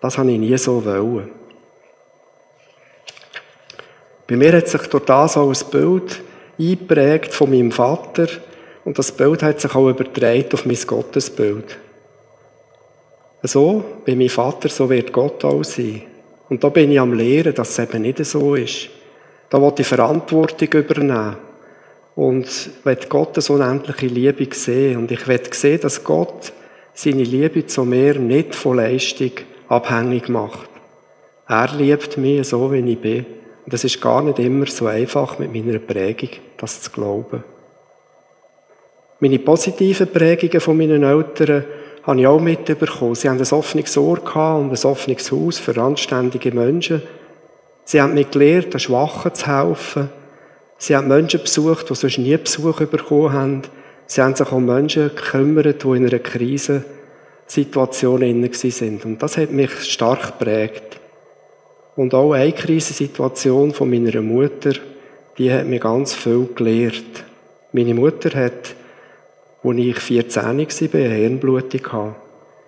Das 0.00 0.18
habe 0.18 0.32
ich 0.32 0.38
nie 0.38 0.56
so 0.58 0.84
wollen. 0.84 1.30
Bei 4.26 4.36
mir 4.36 4.52
hat 4.52 4.68
sich 4.68 4.82
durch 4.82 5.04
das 5.04 5.36
auch 5.36 5.50
ein 5.50 5.70
Bild 5.70 6.20
eingeprägt 6.58 7.32
von 7.32 7.50
meinem 7.50 7.72
Vater, 7.72 8.28
und 8.84 8.98
das 8.98 9.12
Bild 9.12 9.42
hat 9.42 9.60
sich 9.60 9.74
auch 9.74 9.88
übertragen 9.88 10.46
auf 10.52 10.66
mein 10.66 10.78
Gottesbild. 10.86 11.78
So, 13.42 13.84
wie 14.04 14.16
mein 14.16 14.28
Vater, 14.28 14.68
so 14.68 14.88
wird 14.88 15.12
Gott 15.12 15.44
auch 15.44 15.64
sein. 15.64 16.02
Und 16.48 16.64
da 16.64 16.68
bin 16.68 16.90
ich 16.92 17.00
am 17.00 17.12
Lehren, 17.12 17.54
dass 17.54 17.70
es 17.70 17.78
eben 17.78 18.02
nicht 18.02 18.24
so 18.24 18.54
ist. 18.54 18.88
Da 19.50 19.60
will 19.60 19.72
ich 19.76 19.86
Verantwortung 19.86 20.68
übernehmen. 20.68 21.36
Und 22.14 22.70
will 22.84 22.98
Gott 23.08 23.42
so 23.42 23.54
unendliche 23.54 24.06
Liebe 24.06 24.48
sehen. 24.54 24.98
Und 24.98 25.10
ich 25.10 25.26
will 25.26 25.40
sehen, 25.50 25.80
dass 25.80 26.04
Gott 26.04 26.52
seine 26.94 27.24
Liebe 27.24 27.66
zu 27.66 27.84
mir 27.84 28.14
nicht 28.14 28.54
von 28.54 28.76
Leistung 28.76 29.32
abhängig 29.68 30.28
macht. 30.28 30.70
Er 31.46 31.70
liebt 31.74 32.16
mich 32.16 32.48
so, 32.48 32.72
wie 32.72 32.78
ich 32.78 32.98
bin. 32.98 33.26
Und 33.66 33.74
es 33.74 33.84
ist 33.84 34.00
gar 34.00 34.22
nicht 34.22 34.38
immer 34.38 34.66
so 34.66 34.86
einfach 34.86 35.38
mit 35.38 35.52
meiner 35.52 35.78
Prägung, 35.78 36.30
das 36.56 36.82
zu 36.82 36.90
glauben. 36.90 37.44
Meine 39.24 39.38
positiven 39.38 40.08
Prägungen 40.08 40.60
von 40.60 40.76
meinen 40.76 41.02
Eltern 41.02 41.64
habe 42.02 42.20
ich 42.20 42.26
auch 42.26 42.38
mitbekommen. 42.38 43.14
Sie 43.14 43.26
haben 43.26 43.38
ein 43.38 43.52
offenes 43.52 43.96
Ohr 43.96 44.18
und 44.18 44.70
ein 44.70 44.84
offenes 44.84 45.32
Haus 45.32 45.58
für 45.58 45.80
anständige 45.80 46.52
Menschen. 46.52 47.00
Sie 47.86 48.02
haben 48.02 48.12
mir 48.12 48.24
gelehrt, 48.24 48.74
den 48.74 48.80
Schwachen 48.80 49.34
zu 49.34 49.46
helfen. 49.46 50.10
Sie 50.76 50.94
haben 50.94 51.08
Menschen 51.08 51.40
besucht, 51.40 51.88
die 51.88 51.94
sonst 51.94 52.18
nie 52.18 52.36
Besuch 52.36 52.84
bekommen 52.84 53.32
haben. 53.32 53.62
Sie 54.04 54.20
haben 54.20 54.34
sich 54.34 54.52
um 54.52 54.66
Menschen 54.66 55.10
gekümmert, 55.16 55.82
die 55.82 55.88
in 55.88 56.06
einer 56.06 56.18
Krisensituation 56.18 58.20
inne 58.20 58.52
sind. 58.52 59.06
Und 59.06 59.22
das 59.22 59.38
hat 59.38 59.52
mich 59.52 59.72
stark 59.84 60.38
geprägt. 60.38 61.00
Und 61.96 62.12
auch 62.12 62.34
eine 62.34 62.52
Krisensituation 62.52 63.72
von 63.72 63.88
meiner 63.88 64.20
Mutter, 64.20 64.72
die 65.38 65.50
hat 65.50 65.66
mir 65.66 65.80
ganz 65.80 66.12
viel 66.12 66.46
gelehrt. 66.54 67.24
Meine 67.72 67.94
Mutter 67.94 68.38
hat, 68.38 68.76
als 69.64 69.78
ich 69.78 69.98
14 69.98 70.42
war, 70.42 70.50
eine 70.50 71.14
Hirnblutung 71.14 71.82
gehabt. 71.82 72.16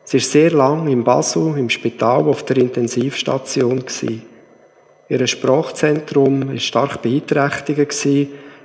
Sie 0.05 0.19
war 0.19 0.25
sehr 0.25 0.51
lang 0.53 0.89
im 0.89 1.05
Basel, 1.05 1.59
im 1.59 1.69
Spital, 1.69 2.25
auf 2.25 2.45
der 2.45 2.59
Intensivstation. 2.59 3.85
Ihr 5.09 5.27
Sprachzentrum 5.27 6.49
war 6.49 6.59
stark 6.59 7.03
beeinträchtigt, 7.03 7.93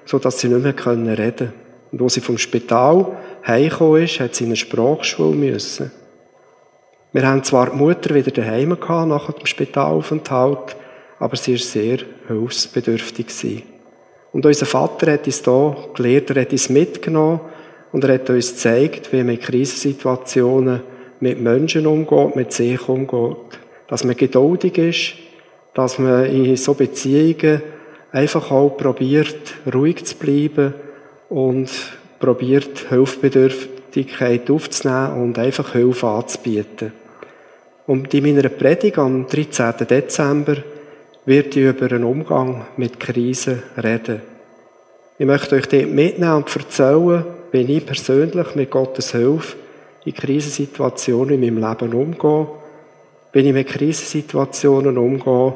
sodass 0.06 0.40
sie 0.40 0.48
nicht 0.48 0.64
mehr 0.64 0.74
reden 0.74 1.14
konnte. 1.18 1.54
Und 1.92 2.02
als 2.02 2.14
sie 2.14 2.22
vom 2.22 2.38
Spital 2.38 3.18
heimgekommen 3.46 4.04
ist, 4.04 4.20
hat 4.20 4.36
sie 4.36 4.46
in 4.46 4.52
eine 4.52 4.56
Sprachschule 4.56 5.36
müssen. 5.36 5.92
Wir 7.12 7.28
haben 7.28 7.44
zwar 7.44 7.72
die 7.72 7.78
Mutter 7.78 8.16
wieder 8.16 8.32
daheim 8.32 8.80
gehabt, 8.80 9.10
nach 9.10 9.32
dem 9.32 9.46
Spitalaufenthalt, 9.46 10.78
aber 11.20 11.36
sie 11.36 11.54
war 11.54 11.60
sehr 11.60 11.98
hilfsbedürftig. 12.28 13.66
Und 14.32 14.46
unser 14.46 14.66
Vater 14.66 15.12
hat 15.12 15.26
uns 15.26 15.42
da 15.42 15.76
gelehrt, 15.94 16.30
er 16.30 16.44
hat 16.44 16.52
uns 16.54 16.70
mitgenommen 16.70 17.42
und 17.92 18.04
er 18.04 18.16
hat 18.16 18.30
uns 18.30 18.52
gezeigt, 18.52 19.12
wie 19.12 19.24
man 19.24 19.36
in 19.36 19.42
Krisensituationen 19.42 20.82
mit 21.20 21.40
Menschen 21.40 21.86
umgeht, 21.86 22.36
mit 22.36 22.54
sich 22.54 22.88
umgeht. 22.88 23.38
Dass 23.88 24.04
man 24.04 24.16
geduldig 24.16 24.78
ist, 24.78 25.14
dass 25.74 26.00
man 26.00 26.26
in 26.26 26.56
so 26.56 26.74
Beziehungen 26.74 27.62
einfach 28.12 28.52
auch 28.52 28.78
probiert, 28.78 29.54
ruhig 29.74 30.06
zu 30.06 30.16
bleiben 30.16 30.74
und 31.30 31.70
probiert, 32.20 32.90
Hilfsbedürftigkeit 32.90 34.50
aufzunehmen 34.50 35.22
und 35.22 35.40
einfach 35.40 35.74
Hilfe 35.74 36.08
anzubieten. 36.08 36.94
Und 37.88 38.14
in 38.14 38.24
meiner 38.24 38.50
Predigt 38.50 38.98
am 38.98 39.28
13. 39.28 39.74
Dezember 39.90 40.58
wird 41.26 41.56
ich 41.56 41.64
über 41.64 41.92
einen 41.92 42.04
Umgang 42.04 42.66
mit 42.78 43.00
Krisen 43.00 43.64
reden. 43.82 44.22
Ich 45.18 45.26
möchte 45.26 45.56
euch 45.56 45.68
dort 45.68 45.90
mitnehmen 45.90 46.36
und 46.36 46.56
erzählen, 46.56 47.26
wie 47.52 47.78
ich 47.78 47.86
persönlich 47.86 48.56
mit 48.56 48.72
Gottes 48.72 49.12
Hilfe 49.12 49.58
in 50.06 50.14
Krisensituationen 50.14 51.44
in 51.44 51.60
meinem 51.60 51.70
Leben 51.70 51.94
umgehe, 51.94 52.48
wie 53.34 53.40
ich 53.40 53.54
mit 53.54 53.68
Krisensituationen 53.68 54.98
umgehe 54.98 55.54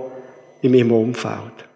in 0.62 0.72
meinem 0.72 0.92
Umfeld. 0.92 1.70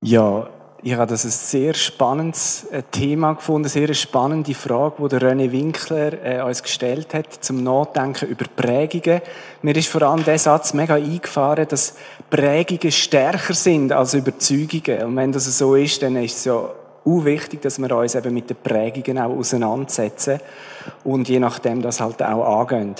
Ja, 0.00 0.57
ich 0.82 0.94
habe 0.94 1.06
das 1.06 1.24
ein 1.24 1.30
sehr 1.30 1.74
spannendes 1.74 2.64
äh, 2.70 2.82
Thema 2.90 3.32
gefunden, 3.32 3.64
eine 3.64 3.68
sehr 3.68 3.92
spannende 3.94 4.54
Frage, 4.54 5.08
die 5.08 5.16
René 5.16 5.50
Winkler 5.50 6.12
äh, 6.24 6.42
uns 6.42 6.62
gestellt 6.62 7.14
hat, 7.14 7.32
zum 7.44 7.64
Nachdenken 7.64 8.28
über 8.28 8.44
Prägungen. 8.54 9.20
Mir 9.62 9.76
ist 9.76 9.88
vor 9.88 10.02
allem 10.02 10.24
der 10.24 10.38
Satz 10.38 10.74
mega 10.74 10.94
eingefahren, 10.94 11.66
dass 11.68 11.96
Prägungen 12.30 12.92
stärker 12.92 13.54
sind 13.54 13.92
als 13.92 14.14
Überzeugungen. 14.14 15.04
Und 15.04 15.16
wenn 15.16 15.32
das 15.32 15.46
so 15.58 15.74
ist, 15.74 16.02
dann 16.02 16.16
ist 16.16 16.38
es 16.38 16.44
ja 16.44 16.54
auch 16.54 17.24
wichtig, 17.24 17.62
dass 17.62 17.78
wir 17.78 17.90
uns 17.96 18.14
eben 18.14 18.32
mit 18.32 18.48
den 18.48 18.56
Prägungen 18.62 19.18
auch 19.18 19.36
auseinandersetzen 19.36 20.40
und 21.04 21.28
je 21.28 21.40
nachdem 21.40 21.82
das 21.82 22.00
halt 22.00 22.22
auch 22.22 22.60
angehen. 22.60 22.94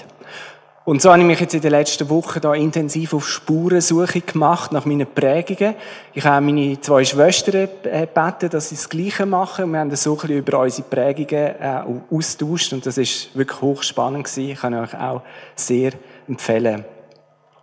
Und 0.88 1.02
so 1.02 1.10
habe 1.10 1.20
ich 1.20 1.26
mich 1.26 1.38
jetzt 1.38 1.52
in 1.52 1.60
den 1.60 1.72
letzten 1.72 2.08
Wochen 2.08 2.40
da 2.40 2.54
intensiv 2.54 3.12
auf 3.12 3.28
Spurensuche 3.28 4.22
gemacht 4.22 4.72
nach 4.72 4.86
meinen 4.86 5.06
Prägungen. 5.06 5.74
Ich 6.14 6.24
habe 6.24 6.46
meine 6.46 6.80
zwei 6.80 7.04
Schwestern 7.04 7.68
äh, 7.82 8.06
gebeten, 8.06 8.48
dass 8.48 8.70
sie 8.70 8.76
das 8.76 8.88
Gleiche 8.88 9.26
machen. 9.26 9.66
Und 9.66 9.72
wir 9.72 9.80
haben 9.80 9.94
so 9.94 10.12
ein 10.12 10.16
bisschen 10.16 10.38
über 10.38 10.60
unsere 10.60 10.88
Prägungen 10.88 11.56
äh, 11.60 11.82
austauscht 12.10 12.72
und 12.72 12.86
das 12.86 12.96
ist 12.96 13.36
wirklich 13.36 13.60
hochspannend 13.60 14.24
gewesen. 14.24 14.50
Ich 14.50 14.60
kann 14.60 14.72
euch 14.72 14.94
auch 14.94 15.20
sehr 15.56 15.92
empfehlen. 16.26 16.86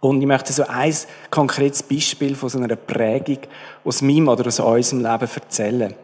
Und 0.02 0.22
ich 0.22 0.28
möchte 0.28 0.54
so 0.54 0.68
ein 0.68 0.94
konkretes 1.32 1.82
Beispiel 1.82 2.36
von 2.36 2.50
so 2.50 2.60
einer 2.60 2.76
Prägung 2.76 3.40
aus 3.84 4.04
meinem 4.04 4.28
oder 4.28 4.46
aus 4.46 4.60
unserem 4.60 5.02
Leben 5.02 5.30
erzählen. 5.34 5.96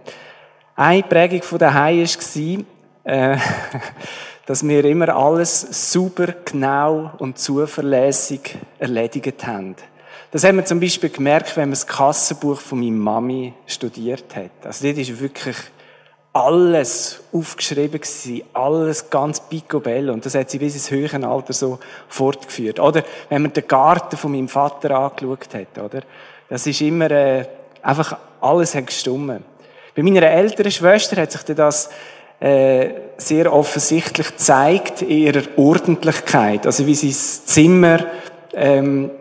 Eine 0.75 1.03
Prägung 1.03 1.43
von 1.43 1.59
daheim 1.59 1.99
war, 1.99 2.65
äh, 3.03 3.37
dass 4.51 4.67
wir 4.67 4.83
immer 4.83 5.15
alles 5.15 5.93
super, 5.93 6.35
genau 6.43 7.11
und 7.19 7.39
zuverlässig 7.39 8.57
erledigt 8.79 9.47
haben. 9.47 9.77
Das 10.31 10.43
haben 10.43 10.57
wir 10.57 10.65
zum 10.65 10.81
Beispiel 10.81 11.09
gemerkt, 11.09 11.55
wenn 11.55 11.69
man 11.69 11.71
das 11.71 11.87
Kassenbuch 11.87 12.59
von 12.59 12.81
meiner 12.81 12.91
Mami 12.91 13.53
studiert 13.65 14.35
hat. 14.35 14.51
Also 14.65 14.87
dort 14.87 14.97
ist 14.97 15.21
wirklich 15.21 15.55
alles 16.33 17.21
aufgeschrieben 17.31 18.01
gewesen, 18.01 18.41
alles 18.51 19.09
ganz 19.09 19.39
picobello. 19.39 20.11
Und 20.11 20.25
das 20.25 20.35
hat 20.35 20.49
sie 20.49 20.57
bis 20.57 20.73
ins 20.73 20.91
höhere 20.91 21.25
Alter 21.25 21.53
so 21.53 21.79
fortgeführt. 22.09 22.81
Oder 22.81 23.05
wenn 23.29 23.43
man 23.43 23.53
den 23.53 23.65
Garten 23.65 24.17
von 24.17 24.33
meinem 24.33 24.49
Vater 24.49 24.91
angeschaut 24.99 25.47
hat, 25.53 25.81
oder? 25.81 26.01
Das 26.49 26.67
ist 26.67 26.81
immer, 26.81 27.09
äh, 27.09 27.45
einfach 27.81 28.17
alles 28.41 28.75
hat 28.75 28.87
gestummen. 28.87 29.45
Bei 29.95 30.03
meiner 30.03 30.23
älteren 30.23 30.71
Schwester 30.71 31.21
hat 31.21 31.31
sich 31.31 31.43
das 31.43 31.89
sehr 33.17 33.53
offensichtlich 33.53 34.35
zeigt 34.37 35.03
in 35.03 35.09
ihrer 35.09 35.43
Ordentlichkeit. 35.57 36.65
Also 36.65 36.87
wie 36.87 36.95
sie 36.95 37.09
das 37.09 37.45
Zimmer 37.45 37.99
ähm, 38.53 39.11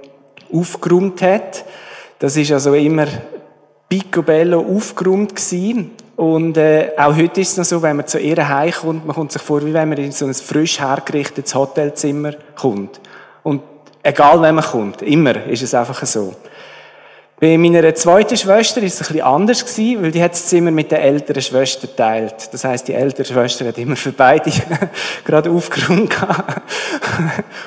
aufgeräumt 0.52 1.22
hat. 1.22 1.64
Das 2.18 2.36
ist 2.36 2.52
also 2.52 2.74
immer 2.74 3.06
picobello 3.88 4.60
aufgeräumt 4.60 5.34
gewesen. 5.36 5.92
Und 6.16 6.56
äh, 6.58 6.90
auch 6.98 7.16
heute 7.16 7.40
ist 7.40 7.52
es 7.52 7.56
noch 7.56 7.64
so, 7.64 7.82
wenn 7.82 7.96
man 7.96 8.06
zu 8.06 8.18
ihr 8.18 8.46
heimkommt, 8.46 9.06
man 9.06 9.16
kommt 9.16 9.32
sich 9.32 9.40
vor, 9.40 9.64
wie 9.64 9.72
wenn 9.72 9.88
man 9.88 9.98
in 9.98 10.12
so 10.12 10.26
ein 10.26 10.34
frisch 10.34 10.78
hergerichtetes 10.78 11.54
Hotelzimmer 11.54 12.32
kommt. 12.56 13.00
Und 13.42 13.62
egal, 14.02 14.42
wenn 14.42 14.54
man 14.54 14.64
kommt, 14.64 15.00
immer 15.00 15.46
ist 15.46 15.62
es 15.62 15.72
einfach 15.72 16.04
so. 16.04 16.34
Bei 17.40 17.56
meiner 17.56 17.94
zweiten 17.94 18.36
Schwester 18.36 18.82
ist 18.82 19.00
es 19.00 19.00
ein 19.00 19.14
bisschen 19.14 19.26
anders 19.26 19.64
gewesen, 19.64 20.02
weil 20.02 20.10
die 20.10 20.22
hat 20.22 20.32
das 20.32 20.44
Zimmer 20.48 20.70
mit 20.70 20.90
der 20.90 21.02
älteren 21.02 21.40
Schwester 21.40 21.88
teilt. 21.96 22.52
Das 22.52 22.64
heißt, 22.64 22.86
die 22.86 22.92
ältere 22.92 23.24
Schwester 23.24 23.66
hat 23.66 23.78
immer 23.78 23.96
für 23.96 24.12
beide 24.12 24.52
gerade 25.24 25.50
aufgeräumt 25.50 26.14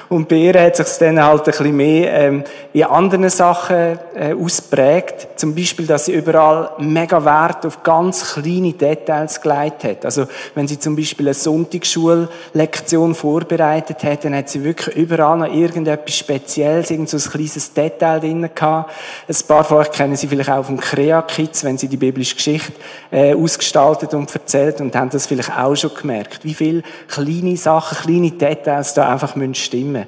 Und 0.09 0.29
bei 0.29 0.35
ihr 0.35 0.61
hat 0.61 0.75
sich 0.75 0.85
dann 0.99 1.23
halt 1.23 1.41
ein 1.41 1.45
bisschen 1.45 1.75
mehr 1.75 2.13
ähm, 2.13 2.43
in 2.71 2.83
anderen 2.83 3.29
Sachen 3.29 3.97
äh, 4.13 4.35
ausprägt. 4.39 5.39
Zum 5.39 5.55
Beispiel, 5.55 5.87
dass 5.87 6.05
sie 6.05 6.13
überall 6.13 6.73
mega 6.77 7.25
Wert 7.25 7.65
auf 7.65 7.81
ganz 7.81 8.33
kleine 8.33 8.73
Details 8.73 9.41
gelegt 9.41 9.85
hat. 9.85 10.05
Also, 10.05 10.27
wenn 10.53 10.67
sie 10.67 10.77
zum 10.77 10.95
Beispiel 10.95 11.27
eine 11.27 11.33
Sonntagsschullektion 11.33 13.15
vorbereitet 13.15 14.03
hat, 14.03 14.25
dann 14.25 14.35
hat 14.35 14.49
sie 14.49 14.63
wirklich 14.63 14.95
überall 14.95 15.39
noch 15.39 15.51
irgendetwas 15.51 16.15
Spezielles, 16.15 16.91
irgend 16.91 17.09
so 17.09 17.17
ein 17.17 17.23
kleines 17.23 17.73
Detail 17.73 18.19
drin 18.19 18.49
gehabt. 18.53 18.91
Ein 19.27 19.35
paar 19.47 19.62
von 19.63 19.77
euch 19.77 19.91
kennen 19.91 20.15
sie 20.15 20.27
vielleicht 20.27 20.49
auch 20.49 20.65
vom 20.65 20.79
Crea 20.79 21.21
Kids, 21.21 21.63
wenn 21.63 21.77
sie 21.77 21.87
die 21.87 21.97
biblische 21.97 22.35
Geschichte 22.35 22.73
äh, 23.11 23.33
ausgestaltet 23.33 24.13
und 24.13 24.33
erzählt 24.33 24.81
und 24.81 24.95
haben 24.95 25.09
das 25.09 25.25
vielleicht 25.25 25.51
auch 25.51 25.75
schon 25.75 25.93
gemerkt, 25.93 26.43
wie 26.43 26.53
viele 26.53 26.83
kleine 27.07 27.57
Sachen, 27.57 27.97
kleine 27.97 28.31
Details 28.31 28.93
da 28.93 29.11
einfach 29.11 29.35
müssen 29.35 29.55
stimmen. 29.55 30.05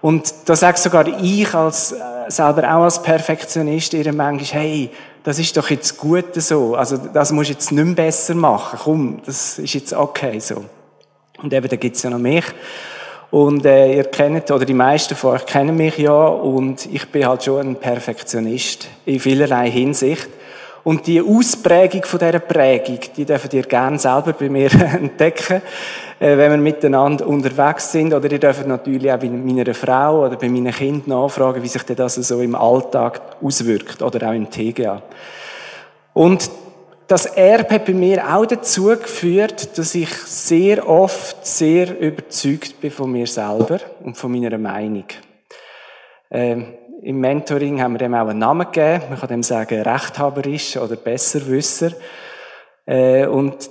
Und 0.00 0.34
da 0.46 0.56
sagt 0.56 0.78
sogar 0.78 1.06
ich 1.06 1.54
als 1.54 1.92
äh, 1.92 1.96
selber 2.28 2.64
auch 2.74 2.82
als 2.82 3.00
Perfektionist 3.02 3.94
ihr 3.94 4.12
manchmal, 4.12 4.62
hey, 4.62 4.90
das 5.22 5.38
ist 5.38 5.56
doch 5.56 5.70
jetzt 5.70 5.96
gut 5.96 6.34
so. 6.34 6.74
Also 6.74 6.96
das 6.96 7.30
musst 7.30 7.50
du 7.50 7.52
jetzt 7.54 7.70
nicht 7.70 7.84
mehr 7.84 7.94
besser 7.94 8.34
machen. 8.34 8.78
Komm, 8.82 9.22
das 9.24 9.58
ist 9.58 9.74
jetzt 9.74 9.92
okay 9.92 10.40
so. 10.40 10.64
Und 11.40 11.52
eben, 11.52 11.68
da 11.68 11.76
gibt's 11.76 12.02
ja 12.02 12.10
noch 12.10 12.18
mehr. 12.18 12.42
Und 13.32 13.64
äh, 13.64 13.96
ihr 13.96 14.04
kennt, 14.04 14.50
oder 14.50 14.66
die 14.66 14.74
meisten 14.74 15.16
von 15.16 15.36
euch 15.36 15.46
kennen 15.46 15.74
mich 15.74 15.96
ja, 15.96 16.12
und 16.12 16.84
ich 16.92 17.10
bin 17.10 17.26
halt 17.26 17.42
schon 17.42 17.66
ein 17.66 17.76
Perfektionist 17.76 18.86
in 19.06 19.18
vielerlei 19.20 19.70
Hinsicht. 19.70 20.28
Und 20.84 21.06
die 21.06 21.22
Ausprägung 21.22 22.04
von 22.04 22.18
dieser 22.18 22.40
Prägung, 22.40 22.98
die 23.16 23.24
dürft 23.24 23.54
ihr 23.54 23.62
gerne 23.62 23.98
selber 23.98 24.34
bei 24.34 24.50
mir 24.50 24.70
entdecken, 25.00 25.62
äh, 26.20 26.36
wenn 26.36 26.50
wir 26.50 26.58
miteinander 26.58 27.26
unterwegs 27.26 27.90
sind. 27.90 28.12
Oder 28.12 28.30
ihr 28.30 28.38
dürft 28.38 28.66
natürlich 28.66 29.10
auch 29.10 29.18
bei 29.18 29.30
meiner 29.30 29.72
Frau 29.72 30.26
oder 30.26 30.36
bei 30.36 30.50
meinen 30.50 30.70
Kindern 30.70 31.18
nachfragen, 31.18 31.62
wie 31.62 31.68
sich 31.68 31.84
das 31.84 32.16
so 32.16 32.38
im 32.42 32.54
Alltag 32.54 33.22
auswirkt 33.42 34.02
oder 34.02 34.28
auch 34.28 34.34
im 34.34 34.50
TGA. 34.50 35.00
Und 36.12 36.50
das 37.12 37.26
Erbe 37.26 37.74
hat 37.74 37.84
bei 37.84 37.92
mir 37.92 38.34
auch 38.34 38.46
dazu 38.46 38.86
geführt, 38.86 39.76
dass 39.76 39.94
ich 39.94 40.08
sehr 40.08 40.88
oft 40.88 41.46
sehr 41.46 42.00
überzeugt 42.00 42.80
bin 42.80 42.90
von 42.90 43.12
mir 43.12 43.26
selber 43.26 43.80
und 44.02 44.16
von 44.16 44.32
meiner 44.32 44.56
Meinung. 44.56 45.04
Ähm, 46.30 46.72
Im 47.02 47.20
Mentoring 47.20 47.82
haben 47.82 47.92
wir 47.92 47.98
dem 47.98 48.14
auch 48.14 48.28
einen 48.28 48.38
Namen 48.38 48.66
gegeben. 48.72 49.02
Man 49.10 49.20
kann 49.20 49.28
dem 49.28 49.42
sagen, 49.42 49.82
rechthaberisch 49.82 50.78
oder 50.78 50.96
Besserwisser. 50.96 51.92
Äh, 52.86 53.26
und 53.26 53.68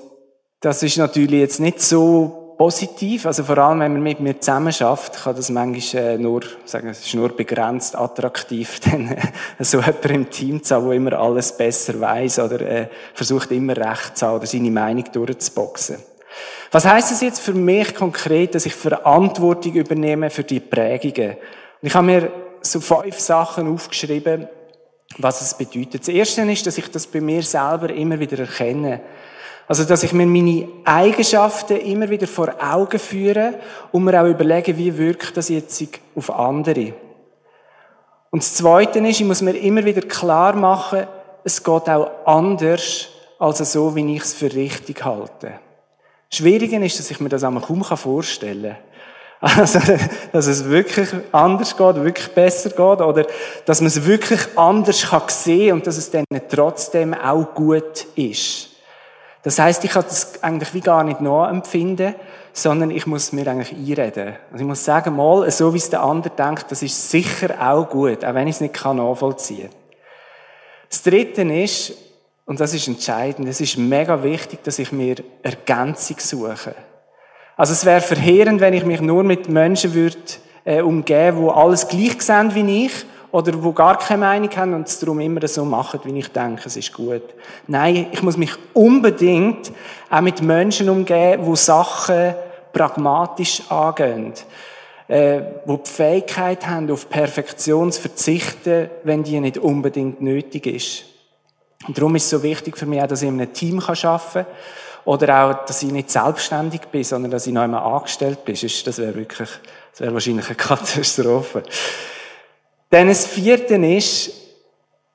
das 0.60 0.84
ist 0.84 0.98
natürlich 0.98 1.40
jetzt 1.40 1.60
nicht 1.60 1.82
so 1.82 2.41
positiv. 2.62 3.26
Also 3.26 3.44
vor 3.44 3.58
allem, 3.58 3.80
wenn 3.80 3.94
man 3.94 4.04
mit 4.04 4.20
mir 4.20 4.40
zusammen 4.40 4.72
schafft, 4.72 5.24
kann 5.24 5.36
das 5.36 5.50
manchmal 5.50 6.04
äh, 6.04 6.18
nur, 6.20 6.42
sagen, 6.66 6.90
es 6.90 7.04
ist 7.04 7.16
nur 7.16 7.30
begrenzt 7.30 7.98
attraktiv, 7.98 8.80
dann 8.86 9.08
äh, 9.08 9.64
so 9.64 9.80
jemand 9.80 10.06
im 10.06 10.30
Team 10.30 10.62
zu 10.62 10.76
haben, 10.76 10.86
der 10.86 10.96
immer 10.96 11.14
alles 11.14 11.58
besser 11.58 12.00
weiß 12.00 12.38
oder 12.38 12.62
äh, 12.62 12.88
versucht 13.16 13.50
immer 13.50 13.76
recht 13.76 14.16
zu 14.16 14.28
haben 14.28 14.36
oder 14.36 14.46
seine 14.46 14.70
Meinung 14.70 15.06
durchzuboxen. 15.12 15.98
Was 16.70 16.86
heißt 16.86 17.12
es 17.12 17.22
jetzt 17.22 17.40
für 17.40 17.56
mich 17.56 17.96
konkret, 17.96 18.54
dass 18.54 18.68
ich 18.68 18.76
Verantwortung 18.76 19.74
übernehme 19.74 20.30
für 20.30 20.44
die 20.44 20.60
Prägungen? 20.60 21.38
Und 21.82 21.88
ich 21.88 21.96
habe 21.96 22.06
mir 22.06 22.32
so 22.62 22.80
fünf 22.80 23.18
Sachen 23.18 23.74
aufgeschrieben, 23.74 24.48
was 25.18 25.42
es 25.42 25.56
bedeutet. 25.56 26.02
Das 26.02 26.10
erste 26.10 26.44
ist, 26.44 26.68
dass 26.68 26.78
ich 26.78 26.92
das 26.92 27.08
bei 27.08 27.22
mir 27.22 27.42
selber 27.42 27.90
immer 27.90 28.20
wieder 28.20 28.38
erkenne. 28.38 29.02
Also, 29.72 29.86
dass 29.86 30.04
ich 30.04 30.12
mir 30.12 30.26
meine 30.26 30.68
Eigenschaften 30.84 31.78
immer 31.78 32.10
wieder 32.10 32.28
vor 32.28 32.56
Augen 32.60 33.00
führe 33.00 33.54
und 33.94 34.04
mir 34.04 34.22
auch 34.22 34.28
überlege, 34.28 34.78
wie 34.78 34.98
wirkt 34.98 35.38
das 35.38 35.48
jetzt 35.48 35.82
auf 36.14 36.30
andere. 36.30 36.94
Und 38.32 38.44
das 38.44 38.54
Zweite 38.56 39.00
ist, 39.00 39.22
ich 39.22 39.26
muss 39.26 39.42
mir 39.42 39.58
immer 39.58 39.86
wieder 39.86 40.02
klar 40.02 40.58
machen, 40.58 41.08
es 41.46 41.64
geht 41.64 41.88
auch 41.88 42.12
anders, 42.26 43.08
als 43.40 43.72
so, 43.72 43.96
wie 43.96 44.14
ich 44.14 44.24
es 44.24 44.34
für 44.34 44.54
richtig 44.54 45.06
halte. 45.06 45.54
Schwieriger 46.30 46.82
ist, 46.82 47.00
dass 47.00 47.10
ich 47.10 47.22
mir 47.22 47.30
das 47.30 47.46
einmal 47.46 47.64
kaum 47.64 47.82
vorstellen 47.82 48.76
kann. 49.40 49.58
Also, 49.58 49.80
dass 50.34 50.48
es 50.48 50.66
wirklich 50.66 51.08
anders 51.32 51.78
geht, 51.78 51.96
wirklich 51.96 52.28
besser 52.34 52.72
geht, 52.72 52.80
oder 52.80 53.26
dass 53.66 53.80
man 53.80 53.88
es 53.88 54.06
wirklich 54.06 54.42
anders 54.58 55.04
kann 55.04 55.30
sehen 55.30 55.76
und 55.76 55.88
dass 55.88 55.96
es 55.96 56.12
dann 56.12 56.26
trotzdem 56.50 57.14
auch 57.14 57.54
gut 57.56 58.06
ist. 58.16 58.71
Das 59.44 59.58
heißt, 59.58 59.84
ich 59.84 59.92
kann 59.92 60.04
das 60.04 60.44
eigentlich 60.44 60.74
wie 60.74 60.82
gar 60.82 61.04
nicht 61.04 61.20
nachempfinden, 61.20 62.16
sondern 62.54 62.92
ich 62.92 63.08
muss 63.08 63.32
mir 63.32 63.48
eigentlich 63.48 63.72
einreden. 63.74 64.36
Also 64.52 64.64
ich 64.64 64.68
muss 64.68 64.86
sagen, 64.86 65.16
mal, 65.16 65.50
so 65.50 65.74
wie 65.74 65.78
es 65.78 65.90
der 65.90 66.04
andere 66.04 66.34
denkt, 66.36 66.66
das 66.70 66.84
ist 66.84 67.10
sicher 67.10 67.56
auch 67.60 67.90
gut, 67.90 68.24
auch 68.24 68.34
wenn 68.34 68.48
ich 68.48 68.56
es 68.56 68.62
nicht 68.62 68.84
nachvollziehen 68.84 69.70
kann. 69.70 69.80
Das 70.90 71.02
Dritte 71.04 71.42
ist, 71.42 71.94
und 72.46 72.60
das 72.60 72.74
ist 72.74 72.88
entscheidend, 72.88 73.48
es 73.48 73.62
ist 73.62 73.78
mega 73.78 74.24
wichtig, 74.24 74.64
dass 74.64 74.78
ich 74.78 74.92
mir 74.92 75.16
Ergänzung 75.42 76.18
suche. 76.20 76.76
Also 77.56 77.74
es 77.74 77.86
wäre 77.86 78.02
verheerend, 78.02 78.60
wenn 78.60 78.74
ich 78.74 78.86
mich 78.86 79.02
nur 79.02 79.24
mit 79.24 79.48
Menschen 79.48 79.94
würde 79.94 80.18
äh, 80.66 80.82
umgeben, 80.82 81.38
wo 81.38 81.50
alles 81.52 81.88
gleich 81.88 82.22
sehen 82.22 82.54
wie 82.54 82.86
ich 82.86 83.06
oder 83.32 83.64
wo 83.64 83.72
gar 83.72 83.98
keine 83.98 84.20
Meinung 84.20 84.50
haben 84.56 84.74
und 84.74 84.88
es 84.88 85.00
darum 85.00 85.20
immer 85.20 85.48
so 85.48 85.64
machen, 85.64 86.02
wie 86.04 86.20
ich 86.20 86.28
denke, 86.30 86.64
es 86.66 86.76
ist 86.76 86.94
gut. 86.94 87.24
Nein, 87.68 88.08
ich 88.12 88.22
muss 88.22 88.38
mich 88.38 88.52
unbedingt 88.74 89.72
auch 90.10 90.22
mit 90.22 90.42
Menschen 90.42 90.90
umgehen, 90.90 91.40
wo 91.44 91.56
Sachen 91.56 92.36
pragmatisch 92.74 93.64
angehen, 93.70 94.34
äh, 95.08 95.42
wo 95.66 95.78
die 95.78 95.90
Fähigkeit 95.90 96.68
haben, 96.68 96.92
auf 96.92 97.10
Perfektion 97.10 97.92
zu 97.92 98.02
verzichten, 98.02 98.90
wenn 99.04 99.24
die 99.24 99.40
nicht 99.40 99.58
unbedingt 99.58 100.22
nötig 100.22 100.68
ist. 100.68 101.06
Und 101.88 101.98
darum 101.98 102.16
ist 102.16 102.26
es 102.26 102.30
so 102.30 102.44
wichtig 102.44 102.78
für 102.78 102.86
mich 102.86 103.02
auch, 103.02 103.08
dass 103.08 103.22
ich 103.22 103.30
in 103.30 103.40
einem 103.40 103.54
Team 103.54 103.80
arbeiten 103.80 104.34
kann 104.34 104.46
oder 105.06 105.44
auch, 105.44 105.66
dass 105.66 105.82
ich 105.82 105.92
nicht 105.92 106.12
selbstständig 106.12 106.82
bin, 106.92 107.04
sondern 107.04 107.32
dass 107.32 107.48
ich 107.48 107.54
noch 107.54 107.64
einmal 107.64 107.84
angestellt 107.84 108.46
bin. 108.46 108.56
Das 108.56 108.98
wäre 108.98 109.16
wirklich, 109.16 109.50
das 109.92 110.02
wäre 110.02 110.14
wahrscheinlich 110.14 110.46
eine 110.46 110.56
Katastrophe. 110.58 111.64
Dann 112.92 113.08
das 113.08 113.26
vierte 113.26 113.76
ist, 113.76 114.32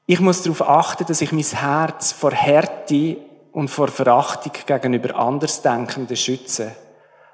ich 0.06 0.21
muss 0.21 0.42
darauf 0.42 0.66
achten, 0.66 1.04
dass 1.06 1.21
ich 1.21 1.30
mein 1.30 1.42
Herz 1.42 2.11
vor 2.12 2.33
Härte 2.33 3.18
und 3.52 3.69
vor 3.69 3.89
Verachtung 3.89 4.52
gegenüber 4.67 5.15
Andersdenkenden 5.15 6.17
schütze. 6.17 6.73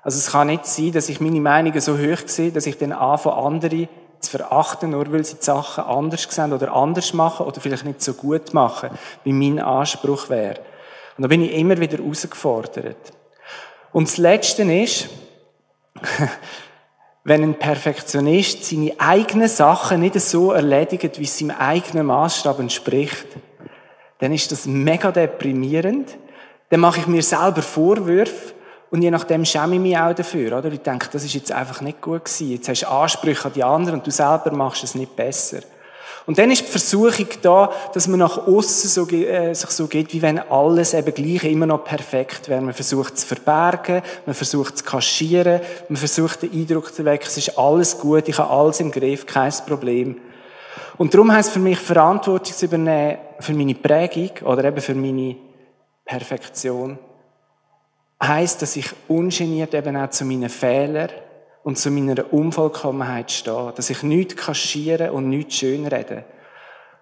Also 0.03 0.19
es 0.19 0.33
kann 0.33 0.49
nicht 0.49 0.67
sein, 0.67 0.91
dass 0.91 1.09
ich 1.09 1.21
meine 1.21 1.41
Meinungen 1.41 1.81
so 1.81 1.97
hoch 1.97 2.27
sehe, 2.27 2.51
dass 2.51 2.67
ich 2.67 2.77
dann 2.77 2.91
anfange, 2.93 3.37
andere 3.37 3.89
zu 4.19 4.31
verachten, 4.33 4.91
nur 4.91 5.13
weil 5.13 5.25
sie 5.25 5.37
die 5.37 5.45
Sachen 5.45 5.85
anders 5.85 6.27
sehen 6.29 6.53
oder 6.53 6.75
anders 6.75 7.13
machen 7.13 7.47
oder 7.47 7.61
vielleicht 7.61 7.85
nicht 7.85 8.03
so 8.03 8.15
gut 8.15 8.53
machen, 8.53 8.91
wie 9.23 9.33
mein 9.33 9.61
Anspruch 9.61 10.29
wäre. 10.29 10.61
Und 11.17 11.23
da 11.23 11.29
bin 11.29 11.43
ich 11.43 11.53
immer 11.53 11.79
wieder 11.79 11.99
herausgefordert. 11.99 13.13
Und 13.93 14.09
das 14.09 14.17
Letzte 14.17 14.63
ist, 14.65 15.09
wenn 17.25 17.43
ein 17.43 17.59
Perfektionist 17.59 18.65
seine 18.65 18.93
eigenen 18.99 19.49
Sachen 19.49 20.01
nicht 20.01 20.21
so 20.21 20.53
erledigt, 20.53 21.19
wie 21.19 21.25
es 21.25 21.39
seinem 21.39 21.57
eigenen 21.57 22.07
Maßstab 22.07 22.59
entspricht, 22.59 23.27
dann 24.19 24.33
ist 24.33 24.51
das 24.51 24.67
mega 24.67 25.13
deprimierend. 25.13 26.17
Dann 26.71 26.81
mache 26.81 27.01
ich 27.01 27.07
mir 27.07 27.23
selber 27.23 27.63
Vorwürfe 27.63 28.55
und 28.91 29.03
je 29.03 29.11
nachdem 29.11 29.45
schäme 29.45 29.75
ich 29.75 29.81
mich 29.81 29.97
auch 29.97 30.15
dafür. 30.15 30.59
Oder? 30.59 30.73
Ich 30.73 30.81
denke, 30.81 31.09
das 31.13 31.25
ist 31.25 31.35
jetzt 31.35 31.53
einfach 31.53 31.81
nicht 31.81 32.01
gut 32.01 32.25
gewesen. 32.25 32.51
Jetzt 32.51 32.69
hast 32.69 32.83
du 32.83 32.89
Ansprüche 32.89 33.47
an 33.47 33.53
die 33.55 33.65
anderen 33.65 33.99
und 33.99 34.07
du 34.07 34.11
selber 34.11 34.53
machst 34.53 34.83
es 34.83 34.95
nicht 34.95 35.15
besser. 35.15 35.61
Und 36.27 36.39
dann 36.39 36.51
ist 36.51 36.63
die 36.63 36.71
Versuchung 36.71 37.27
da, 37.43 37.73
dass 37.93 38.07
man 38.07 38.21
nach 38.21 38.47
außen 38.47 38.89
so, 38.89 39.09
äh, 39.09 39.55
sich 39.55 39.71
so 39.71 39.89
geht, 39.89 40.13
wie 40.13 40.23
wenn 40.23 40.39
alles 40.39 40.95
eben 40.95 41.13
gleich 41.13 41.45
immer 41.45 41.67
noch 41.67 41.85
perfekt 41.85 42.49
wäre. 42.49 42.61
Man 42.61 42.75
versucht 42.75 43.19
zu 43.19 43.27
verbergen, 43.27 44.03
man 44.25 44.35
versucht 44.35 44.79
zu 44.79 44.85
kaschieren, 44.85 45.61
man 45.89 45.97
versucht 45.97 46.43
den 46.43 46.53
Eindruck 46.53 46.95
zu 46.95 47.05
wecken, 47.05 47.27
es 47.27 47.37
ist 47.37 47.59
alles 47.59 47.99
gut, 47.99 48.29
ich 48.29 48.39
habe 48.39 48.51
alles 48.51 48.81
im 48.81 48.93
Griff, 48.93 49.27
kein 49.27 49.53
Problem. 49.67 50.21
Und 50.97 51.13
darum 51.13 51.33
heißt 51.33 51.49
es 51.49 51.55
für 51.55 51.61
mich, 51.61 51.79
Verantwortung 51.79 52.55
zu 52.55 52.67
übernehmen 52.67 53.19
für 53.41 53.55
meine 53.55 53.75
Prägung 53.75 54.47
oder 54.47 54.65
eben 54.65 54.81
für 54.81 54.95
meine 54.95 55.37
Perfektion, 56.05 56.99
heißt, 58.23 58.63
dass 58.63 58.77
ich 58.77 58.91
ungeniert 59.09 59.75
eben 59.75 59.97
auch 59.97 60.11
zu 60.11 60.25
meinen 60.25 60.49
Fehlern 60.49 61.11
und 61.65 61.79
zu 61.79 61.91
meiner 61.91 62.33
Unvollkommenheit 62.33 63.31
stehen. 63.31 63.73
Dass 63.75 63.91
ich 63.91 64.03
nichts 64.03 64.37
kaschieren 64.37 65.11
und 65.11 65.29
nichts 65.29 65.57
schönreden. 65.57 66.25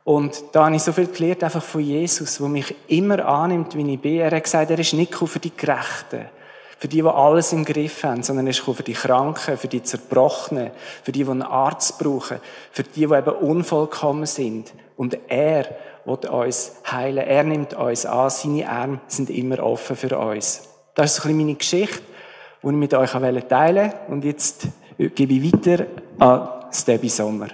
Und 0.04 0.42
da 0.52 0.66
habe 0.66 0.76
ich 0.76 0.82
so 0.82 0.92
viel 0.92 1.06
gelernt 1.06 1.44
einfach 1.44 1.62
von 1.62 1.82
Jesus, 1.82 2.38
der 2.38 2.48
mich 2.48 2.74
immer 2.88 3.24
annimmt, 3.26 3.76
wie 3.76 3.92
ich 3.92 4.00
bin. 4.00 4.18
Er 4.18 4.30
hat 4.30 4.44
gesagt, 4.44 4.70
er 4.70 4.78
ist 4.78 4.94
nicht 4.94 5.14
für 5.14 5.38
die 5.38 5.54
Gerechten, 5.54 6.26
für 6.78 6.88
die, 6.88 7.02
die 7.02 7.08
alles 7.08 7.52
im 7.52 7.64
Griff 7.64 8.02
haben, 8.02 8.22
sondern 8.22 8.46
er 8.46 8.50
ist 8.50 8.60
für 8.60 8.82
die 8.82 8.94
Kranken, 8.94 9.58
für 9.58 9.68
die 9.68 9.82
Zerbrochenen, 9.82 10.70
für 11.02 11.12
die, 11.12 11.24
die 11.24 11.30
einen 11.30 11.42
Arzt 11.42 11.98
brauchen, 11.98 12.40
für 12.72 12.82
die, 12.82 13.06
die 13.06 13.14
eben 13.14 13.36
unvollkommen 13.36 14.26
sind. 14.26 14.72
Und 14.96 15.18
er 15.28 15.66
will 16.06 16.28
uns 16.28 16.72
heilen. 16.90 17.26
Er 17.26 17.44
nimmt 17.44 17.74
uns 17.74 18.06
an. 18.06 18.30
Seine 18.30 18.68
Arme 18.68 19.00
sind 19.06 19.30
immer 19.30 19.62
offen 19.62 19.96
für 19.96 20.18
uns. 20.18 20.62
Das 20.94 21.12
ist 21.12 21.16
so 21.16 21.28
ein 21.28 21.36
bisschen 21.36 21.46
meine 21.46 21.54
Geschichte 21.56 22.02
die 22.62 22.68
ich 22.68 22.74
mit 22.74 22.94
euch 22.94 23.10
teilen 23.10 23.92
wollte. 23.92 24.12
Und 24.12 24.24
jetzt 24.24 24.68
gebe 24.98 25.32
ich 25.32 25.52
weiter 25.52 25.86
an 26.18 26.48
Stebby 26.72 27.08
Sommer. 27.08 27.48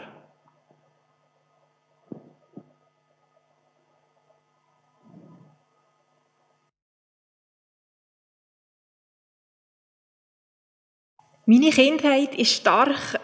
Meine 11.49 11.71
Kindheit 11.71 12.37
war 12.37 12.45
stark 12.45 13.21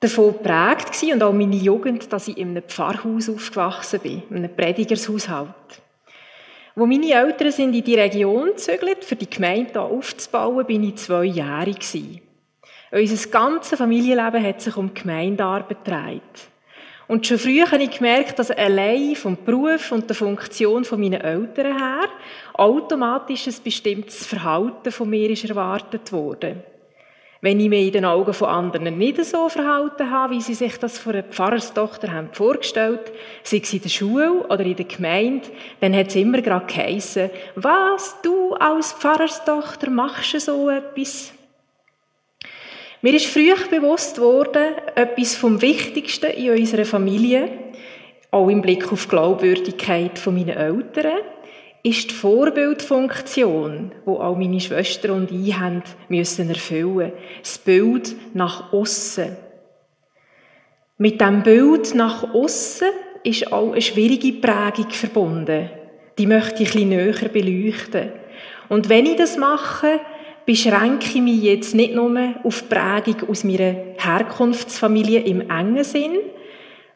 davon 0.00 0.32
geprägt 0.32 1.02
und 1.12 1.22
auch 1.22 1.32
meine 1.34 1.56
Jugend, 1.56 2.10
dass 2.10 2.28
ich 2.28 2.38
in 2.38 2.50
einem 2.50 2.62
Pfarrhaus 2.62 3.28
aufgewachsen 3.28 4.00
bin, 4.00 4.22
in 4.30 4.36
einem 4.36 4.56
Predigershaushalt. 4.56 5.82
Wo 6.78 6.84
meine 6.84 7.10
Eltern 7.10 7.50
sind 7.52 7.74
in 7.74 7.82
die 7.82 7.94
Region 7.94 8.48
gezögert, 8.48 9.02
für 9.02 9.16
die 9.16 9.30
Gemeinde 9.30 9.80
aufzubauen, 9.80 10.66
bin 10.66 10.84
ich 10.84 10.96
zweijährig 10.96 11.78
gewesen. 11.78 12.20
Unser 12.92 13.30
ganzes 13.30 13.78
Familienleben 13.78 14.44
hat 14.44 14.60
sich 14.60 14.76
um 14.76 14.92
Gemeindearbeit 14.92 15.84
gedreht. 15.86 16.22
Und 17.08 17.26
schon 17.26 17.38
früh 17.38 17.62
habe 17.62 17.82
ich 17.82 17.92
gemerkt, 17.92 18.38
dass 18.38 18.50
allein 18.50 19.16
vom 19.16 19.38
Beruf 19.42 19.90
und 19.90 20.10
der 20.10 20.16
Funktion 20.16 20.84
von 20.84 21.00
meinen 21.00 21.22
Eltern 21.22 21.78
her 21.78 22.08
automatisch 22.52 23.46
ein 23.46 23.54
bestimmtes 23.64 24.26
Verhalten 24.26 24.92
von 24.92 25.08
mir 25.08 25.30
ist 25.30 25.48
erwartet 25.48 26.12
wurde. 26.12 26.56
Wenn 27.42 27.60
ich 27.60 27.68
mich 27.68 27.86
in 27.86 27.92
den 27.92 28.04
Augen 28.06 28.32
von 28.32 28.48
anderen 28.48 28.96
nicht 28.96 29.22
so 29.24 29.48
verhalten 29.48 30.10
habe, 30.10 30.34
wie 30.34 30.40
sie 30.40 30.54
sich 30.54 30.78
das 30.78 30.98
von 30.98 31.12
einer 31.12 31.22
Pfarrerstochter 31.22 32.12
haben 32.12 32.30
vorgestellt 32.32 33.12
sei 33.42 33.60
es 33.62 33.72
in 33.72 33.82
der 33.82 33.88
Schule 33.90 34.32
oder 34.48 34.60
in 34.60 34.76
der 34.76 34.86
Gemeinde, 34.86 35.48
dann 35.80 35.94
hat 35.94 36.08
es 36.08 36.16
immer 36.16 36.40
gerade 36.40 36.66
geheissen, 36.66 37.30
was, 37.54 38.16
du 38.22 38.54
als 38.54 38.92
Pfarrerstochter 38.94 39.90
machst 39.90 40.40
so 40.40 40.70
etwas? 40.70 41.32
Mir 43.02 43.14
ist 43.14 43.26
früh 43.26 43.52
bewusst 43.70 44.18
worden, 44.18 44.74
etwas 44.94 45.36
vom 45.36 45.60
Wichtigsten 45.60 46.30
in 46.30 46.58
unserer 46.58 46.86
Familie, 46.86 47.48
auch 48.30 48.48
im 48.48 48.62
Blick 48.62 48.90
auf 48.90 49.04
die 49.04 49.10
Glaubwürdigkeit 49.10 50.20
meiner 50.26 50.56
Eltern, 50.56 51.18
ist 51.86 52.10
die 52.10 52.14
Vorbildfunktion, 52.14 53.92
wo 54.04 54.16
auch 54.16 54.36
meine 54.36 54.58
Schwester 54.58 55.12
und 55.12 55.30
ich 55.30 55.56
haben 55.56 55.84
müssen 56.08 56.48
erfüllen. 56.48 57.12
Das 57.40 57.58
Bild 57.58 58.16
nach 58.34 58.72
außen. 58.72 59.36
Mit 60.98 61.20
dem 61.20 61.44
Bild 61.44 61.94
nach 61.94 62.34
außen 62.34 62.88
ist 63.22 63.52
auch 63.52 63.70
eine 63.70 63.80
schwierige 63.80 64.32
Prägung 64.32 64.90
verbunden. 64.90 65.70
Die 66.18 66.26
möchte 66.26 66.64
ich 66.64 66.74
ein 66.74 66.88
näher 66.88 67.28
beleuchten. 67.28 68.10
Und 68.68 68.88
wenn 68.88 69.06
ich 69.06 69.16
das 69.16 69.36
mache, 69.36 70.00
beschränke 70.44 71.06
ich 71.06 71.22
mich 71.22 71.40
jetzt 71.40 71.74
nicht 71.76 71.94
nur 71.94 72.34
auf 72.42 72.62
die 72.62 72.74
Prägung 72.74 73.28
aus 73.28 73.44
meiner 73.44 73.76
Herkunftsfamilie 73.96 75.20
im 75.20 75.50
engen 75.50 75.84
Sinn, 75.84 76.18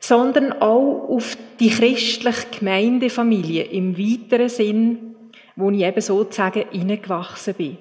sondern 0.01 0.61
auch 0.61 1.09
auf 1.09 1.37
die 1.61 1.69
christliche 1.69 2.47
Gemeindefamilie 2.59 3.65
im 3.65 3.97
weiteren 3.97 4.49
Sinn, 4.49 5.15
wo 5.55 5.71
ich 5.71 5.83
eben 5.83 6.01
sozusagen 6.01 6.65
hineingewachsen 6.71 7.55
bin. 7.55 7.79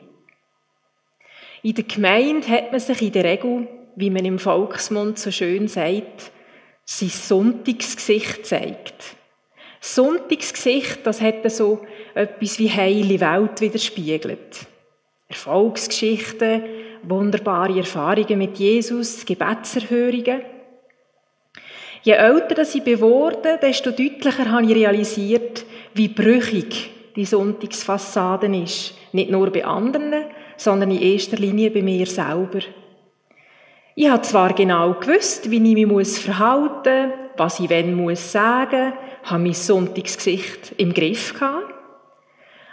In 1.63 1.75
der 1.75 1.85
Gemeinde 1.85 2.47
hat 2.49 2.71
man 2.71 2.79
sich 2.79 3.01
in 3.01 3.11
der 3.13 3.23
Regel, 3.23 3.67
wie 3.95 4.09
man 4.09 4.25
im 4.25 4.37
Volksmund 4.37 5.17
so 5.17 5.31
schön 5.31 5.67
sagt, 5.67 6.31
sein 6.85 7.09
Sonntagsgesicht 7.09 8.37
gezeigt. 8.37 9.15
Sonntagsgesicht, 9.79 11.05
das 11.05 11.21
hat 11.21 11.49
so 11.51 11.85
etwas 12.15 12.59
wie 12.59 12.69
heile 12.69 13.19
Welt 13.19 13.61
widerspiegelt. 13.61 14.67
Erfolgsgeschichten, 15.29 16.63
wunderbare 17.03 17.77
Erfahrungen 17.77 18.39
mit 18.39 18.57
Jesus, 18.57 19.25
Gebetserhörungen. 19.25 20.41
Je 22.03 22.13
älter 22.13 22.61
ich 22.61 22.83
geworden 22.83 23.57
desto 23.61 23.91
deutlicher 23.91 24.49
habe 24.51 24.65
ich 24.65 24.75
realisiert, 24.75 25.65
wie 25.93 26.07
brüchig 26.07 26.91
die 27.15 27.25
Sonntagsfassade 27.25 28.47
ist. 28.55 28.93
Nicht 29.11 29.31
nur 29.31 29.51
bei 29.51 29.65
anderen, 29.65 30.25
sondern 30.55 30.91
in 30.91 31.01
erster 31.01 31.37
Linie 31.37 31.71
bei 31.71 31.81
mir 31.81 32.05
selber. 32.05 32.59
Ich 33.95 34.09
habe 34.09 34.21
zwar 34.21 34.53
genau 34.53 34.93
gewusst, 34.93 35.51
wie 35.51 35.57
ich 35.57 35.87
mich 35.87 36.19
verhalten 36.19 37.07
muss, 37.07 37.15
was 37.35 37.59
ich 37.59 37.69
wenn 37.69 37.95
muss 37.95 38.31
sagen, 38.31 38.93
habe 39.23 39.43
mein 39.43 39.53
Sonntagsgesicht 39.53 40.73
im 40.77 40.93
Griff 40.93 41.33
gehabt. 41.33 41.73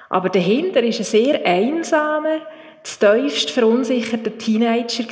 Aber 0.09 0.29
dahinter 0.29 0.83
ist 0.83 1.01
ein 1.01 1.05
sehr 1.05 1.45
einsamer, 1.45 2.41
tiefst 2.83 3.51
verunsicherter 3.51 4.37
Teenager 4.39 5.05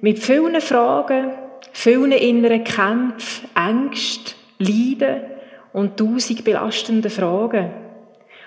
mit 0.00 0.18
vielen 0.18 0.60
Fragen, 0.60 1.30
vielen 1.78 2.10
inneren 2.10 2.64
Kämpfen, 2.64 3.48
Ängsten, 3.54 4.34
Leiden 4.58 5.22
und 5.72 5.96
tausend 5.96 6.42
belastenden 6.42 7.10
Fragen. 7.10 7.70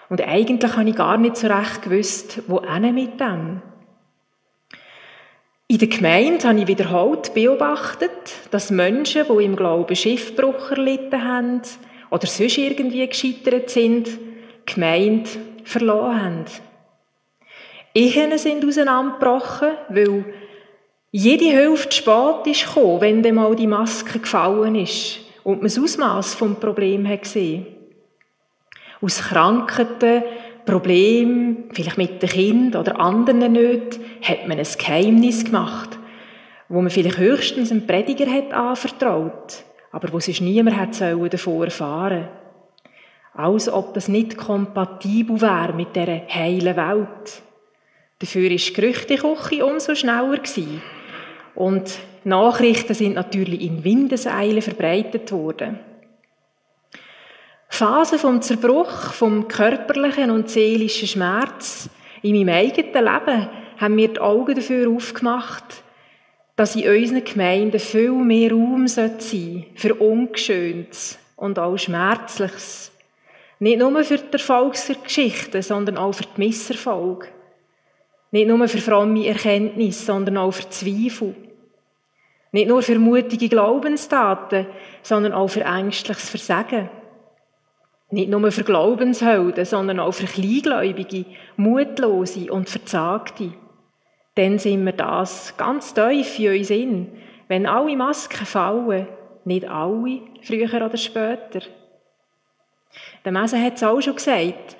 Und 0.09 0.21
eigentlich 0.21 0.75
habe 0.75 0.89
ich 0.89 0.95
gar 0.97 1.17
nicht 1.17 1.37
so 1.37 1.47
recht 1.47 1.81
gewusst, 1.81 2.41
wo 2.47 2.59
mit 2.59 3.21
dem. 3.21 3.61
In 5.69 5.77
der 5.77 5.87
Gemeinde 5.87 6.45
habe 6.45 6.59
ich 6.59 6.67
wiederholt 6.67 7.33
beobachtet, 7.33 8.11
dass 8.51 8.69
Menschen, 8.69 9.23
die 9.25 9.45
im 9.45 9.55
Glauben 9.55 9.95
Schiffbruch 9.95 10.71
erlitten 10.71 11.23
haben 11.23 11.61
oder 12.09 12.27
sonst 12.27 12.57
irgendwie 12.57 13.07
gescheitert 13.07 13.69
sind, 13.69 14.07
die 14.07 14.73
Gemeinde 14.73 15.29
verloren 15.63 16.21
haben. 16.21 16.45
Ehen 17.93 18.37
sind 18.37 18.65
auseinandergebrochen, 18.65 19.69
weil 19.87 20.25
jede 21.11 21.45
Hälfte 21.45 21.95
spät 21.95 22.47
ist 22.47 22.65
gekommen, 22.65 23.01
wenn 23.01 23.23
dann 23.23 23.35
mal 23.35 23.55
die 23.55 23.67
Maske 23.67 24.19
gefallen 24.19 24.75
ist 24.75 25.19
und 25.43 25.57
man 25.57 25.63
das 25.63 25.77
Ausmaß 25.77 26.35
vom 26.35 26.55
Problem 26.55 27.07
hat 27.07 27.23
gesehen. 27.23 27.65
Aus 29.01 29.19
Krankheiten, 29.21 30.23
Problemen, 30.65 31.65
vielleicht 31.73 31.97
mit 31.97 32.21
dem 32.21 32.29
Kind 32.29 32.75
oder 32.75 32.99
anderen 32.99 33.51
nicht, 33.51 33.99
hat 34.21 34.47
man 34.47 34.57
ein 34.59 34.67
Geheimnis 34.77 35.43
gemacht, 35.43 35.97
wo 36.69 36.81
man 36.81 36.91
vielleicht 36.91 37.17
höchstens 37.17 37.71
einem 37.71 37.87
Prediger 37.87 38.31
hat 38.31 38.53
anvertraut, 38.53 39.63
aber 39.91 40.13
wo 40.13 40.19
sich 40.19 40.39
niemand 40.39 40.77
hat 40.77 41.01
davon 41.01 41.63
erfahren 41.63 42.29
als 43.33 43.69
ob 43.69 43.93
das 43.93 44.07
nicht 44.07 44.37
kompatibel 44.37 45.41
wäre 45.41 45.73
mit 45.73 45.95
dieser 45.95 46.27
heilen 46.27 46.75
Welt. 46.75 47.41
Dafür 48.19 48.43
war 48.43 48.49
die 48.49 48.73
Gerüchteküche 48.73 49.65
umso 49.65 49.95
schneller. 49.95 50.37
Gewesen. 50.37 50.81
Und 51.55 51.99
Nachrichten 52.23 52.93
sind 52.93 53.15
natürlich 53.15 53.61
in 53.61 53.83
Windeseilen 53.83 54.61
verbreitet 54.61 55.31
worden. 55.31 55.79
Phasen 57.67 58.19
vom 58.19 58.41
Zerbruch, 58.41 59.13
vom 59.13 59.47
körperlichen 59.47 60.29
und 60.29 60.49
seelischen 60.49 61.07
Schmerz 61.07 61.89
in 62.21 62.35
meinem 62.35 62.55
eigenen 62.55 63.05
Leben 63.05 63.47
haben 63.77 63.95
mir 63.95 64.09
die 64.09 64.19
Augen 64.19 64.55
dafür 64.55 64.89
aufgemacht, 64.89 65.83
dass 66.55 66.75
in 66.75 66.87
unseren 66.87 67.23
Gemeinden 67.23 67.79
viel 67.79 68.11
mehr 68.11 68.51
Raum 68.51 68.87
sein 68.87 69.19
sollte 69.19 69.65
für 69.75 69.95
Ungeschöntes 69.95 71.17
und 71.35 71.57
auch 71.57 71.77
Schmerzliches. 71.77 72.91
Nicht 73.57 73.79
nur 73.79 74.03
für 74.03 74.17
die 74.17 74.33
Erfolgsgeschichten, 74.33 75.61
sondern 75.61 75.97
auch 75.97 76.13
für 76.13 76.23
die 76.23 76.39
Misserfolge. 76.39 77.27
Nicht 78.31 78.47
nur 78.47 78.67
für 78.67 78.77
fromme 78.79 79.27
Erkenntnis, 79.27 80.05
sondern 80.05 80.37
auch 80.37 80.51
für 80.51 80.69
Zweifel. 80.69 81.35
Nicht 82.53 82.67
nur 82.67 82.81
für 82.81 82.97
mutige 82.97 83.49
Glaubenstaten, 83.49 84.67
sondern 85.03 85.33
auch 85.33 85.49
für 85.49 85.61
ängstliches 85.61 86.29
Versagen. 86.29 86.89
Nicht 88.09 88.29
nur 88.29 88.51
für 88.51 88.63
Glaubenshelden, 88.63 89.63
sondern 89.63 89.99
auch 89.99 90.13
für 90.13 90.25
Kleingläubige, 90.25 91.25
Mutlose 91.55 92.51
und 92.51 92.69
Verzagte. 92.69 93.53
Dann 94.35 94.59
sind 94.59 94.85
wir 94.85 94.93
das 94.93 95.55
ganz 95.57 95.93
tief 95.93 96.39
in 96.39 96.57
uns 96.57 96.69
in, 96.69 97.11
wenn 97.47 97.65
alle 97.65 97.95
Masken 97.95 98.45
fallen, 98.45 99.07
nicht 99.45 99.67
alle, 99.67 100.21
früher 100.41 100.73
oder 100.73 100.97
später. 100.97 101.61
Der 103.23 103.31
Messe 103.31 103.61
hat 103.61 103.75
es 103.75 103.83
auch 103.83 104.01
schon 104.01 104.15
gesagt. 104.15 104.77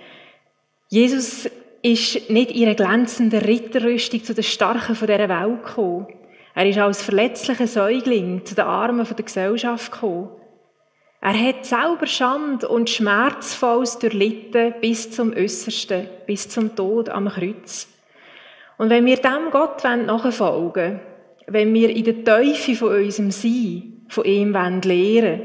Jesus 0.89 1.49
ist 1.82 2.30
nicht 2.30 2.52
in 2.52 2.65
einer 2.65 2.76
glänzenden 2.76 3.41
Ritterrüstung 3.41 4.24
zu 4.24 4.34
den 4.34 4.44
Starken 4.44 4.96
dieser 4.96 5.30
Welt 5.30 5.65
gekommen. 5.65 6.08
Er 6.54 6.67
ist 6.67 6.78
als 6.78 7.02
verletzlicher 7.02 7.67
Säugling 7.67 8.46
zu 8.46 8.56
den 8.56 8.65
Armen 8.65 9.06
der 9.06 9.26
Gesellschaft 9.26 9.91
gekommen. 9.91 10.30
Er 11.22 11.39
hat 11.39 11.65
selber 11.65 12.08
Schand 12.08 12.63
und 12.63 12.89
Schmerzvolles 12.89 14.00
durchlitten 14.00 14.74
bis 14.82 15.12
zum 15.12 15.34
Äußersten, 15.34 16.08
bis 16.26 16.50
zum 16.50 16.76
Tod 16.76 17.10
am 17.10 17.30
Kreuz. 17.30 17.88
Und 18.78 18.89
wenn 18.89 19.06
wir 19.06 19.17
dem 19.17 19.52
Gott 19.52 19.84
nachfolgen 19.84 20.39
wollen, 20.39 21.00
wenn 21.48 21.74
wir 21.74 21.89
in 21.89 22.04
der 22.04 22.24
Teufel 22.24 22.76
von 22.76 22.96
unserem 22.96 23.32
Sein 23.32 24.06
von 24.10 24.26
ihm 24.26 24.52
lernen 24.52 24.84
wollen, 24.84 25.41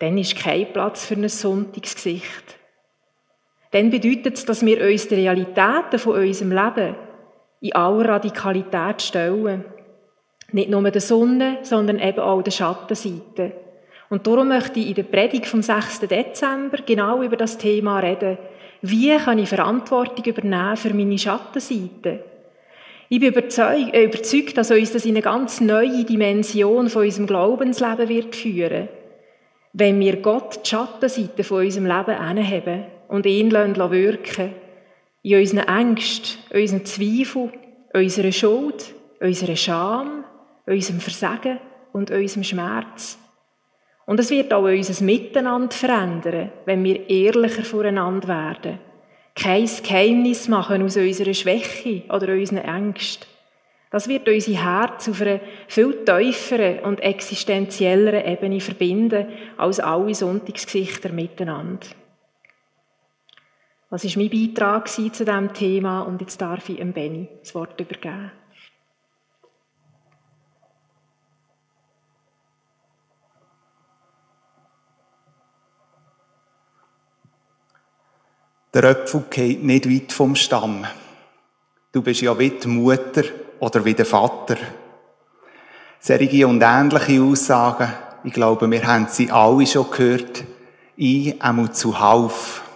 dann 0.00 0.18
ist 0.18 0.36
kein 0.36 0.72
Platz 0.72 1.06
für 1.06 1.14
ein 1.14 1.28
Sonntagsgesicht. 1.28 2.57
Dann 3.70 3.90
bedeutet 3.90 4.36
es, 4.36 4.44
dass 4.44 4.64
wir 4.64 4.82
uns 4.82 5.08
die 5.08 5.16
Realitäten 5.16 5.98
von 5.98 6.16
unserem 6.16 6.52
Leben 6.52 6.94
in 7.60 7.74
aller 7.74 8.08
Radikalität 8.08 9.02
stellen. 9.02 9.64
Nicht 10.52 10.70
nur 10.70 10.90
der 10.90 11.00
Sonne, 11.00 11.58
sondern 11.62 11.98
eben 11.98 12.20
auch 12.20 12.42
der 12.42 12.50
Schattenseite. 12.50 13.52
Und 14.08 14.26
darum 14.26 14.48
möchte 14.48 14.80
ich 14.80 14.88
in 14.88 14.94
der 14.94 15.02
Predigt 15.02 15.46
vom 15.46 15.60
6. 15.60 16.00
Dezember 16.00 16.78
genau 16.86 17.22
über 17.22 17.36
das 17.36 17.58
Thema 17.58 17.98
reden. 17.98 18.38
Wie 18.80 19.14
kann 19.16 19.38
ich 19.38 19.50
Verantwortung 19.50 20.24
übernehmen 20.24 20.76
für 20.76 20.94
meine 20.94 21.18
Schattenseite? 21.18 22.24
Ich 23.10 23.20
bin 23.20 23.30
überzeugt, 23.30 23.94
äh, 23.94 24.04
überzeugt, 24.04 24.56
dass 24.56 24.70
uns 24.70 24.92
das 24.92 25.04
in 25.04 25.12
eine 25.12 25.22
ganz 25.22 25.60
neue 25.60 26.04
Dimension 26.04 26.88
von 26.88 27.02
unserem 27.02 27.26
Glaubensleben 27.26 28.08
wird 28.08 28.36
führen. 28.36 28.88
Wenn 29.72 30.00
wir 30.00 30.16
Gott 30.16 30.60
die 30.64 30.70
Schattenseite 30.70 31.44
von 31.44 31.64
unserem 31.64 31.86
Leben 31.86 32.14
anheben 32.14 32.86
und 33.08 33.26
ihn 33.26 33.52
wirken 33.52 34.54
in 35.22 35.38
unseren 35.38 35.66
Ängsten, 35.66 36.38
unseren 36.52 36.84
Zweifeln, 36.84 37.52
unserer 37.92 38.32
Schuld, 38.32 38.94
unserer 39.20 39.56
Scham, 39.56 40.24
unserem 40.66 41.00
Versagen 41.00 41.58
und 41.92 42.10
unserem 42.10 42.44
Schmerz. 42.44 43.18
Und 44.06 44.20
es 44.20 44.30
wird 44.30 44.52
auch 44.54 44.64
unser 44.64 45.04
Miteinander 45.04 45.74
verändern, 45.74 46.50
wenn 46.64 46.82
wir 46.84 47.10
ehrlicher 47.10 47.64
voreinander 47.64 48.28
werden. 48.28 48.78
Kein 49.34 49.68
Geheimnis 49.82 50.48
machen 50.48 50.82
aus 50.82 50.96
unserer 50.96 51.34
Schwäche 51.34 52.04
oder 52.08 52.32
unseren 52.32 52.58
Ängsten. 52.58 53.26
Das 53.90 54.08
wird 54.08 54.28
unser 54.28 54.52
Herz 54.52 55.08
auf 55.08 55.20
einer 55.20 55.40
viel 55.66 56.04
tieferen 56.04 56.80
und 56.80 57.00
existenzielleren 57.00 58.24
Ebene 58.24 58.60
verbinden 58.60 59.28
als 59.56 59.80
alle 59.80 60.14
Sonntagsgesichter 60.14 61.10
miteinander. 61.10 61.86
Was 63.90 64.04
ist 64.04 64.18
mein 64.18 64.28
Beitrag 64.28 64.86
zu 64.88 65.08
diesem 65.08 65.54
Thema? 65.54 66.02
Und 66.02 66.20
jetzt 66.20 66.38
darf 66.40 66.68
ich 66.68 66.78
Benny 66.92 67.26
das 67.40 67.54
Wort 67.54 67.80
übergeben. 67.80 68.30
Der 78.74 78.84
Apfel 78.84 79.24
geht 79.30 79.64
nicht 79.64 79.90
weit 79.90 80.12
vom 80.12 80.36
Stamm. 80.36 80.84
Du 81.90 82.02
bist 82.02 82.20
ja 82.20 82.38
wie 82.38 82.50
die 82.50 82.68
Mutter 82.68 83.22
oder 83.58 83.82
wie 83.86 83.94
der 83.94 84.04
Vater. 84.04 84.58
Serige 85.98 86.46
und 86.46 86.62
ähnliche 86.62 87.22
Aussagen, 87.22 87.90
ich 88.22 88.34
glaube, 88.34 88.70
wir 88.70 88.86
haben 88.86 89.06
sie 89.08 89.30
alle 89.30 89.66
schon 89.66 89.90
gehört, 89.90 90.44
ich 90.96 91.40
einmal 91.40 91.72
zuhauf. 91.72 92.67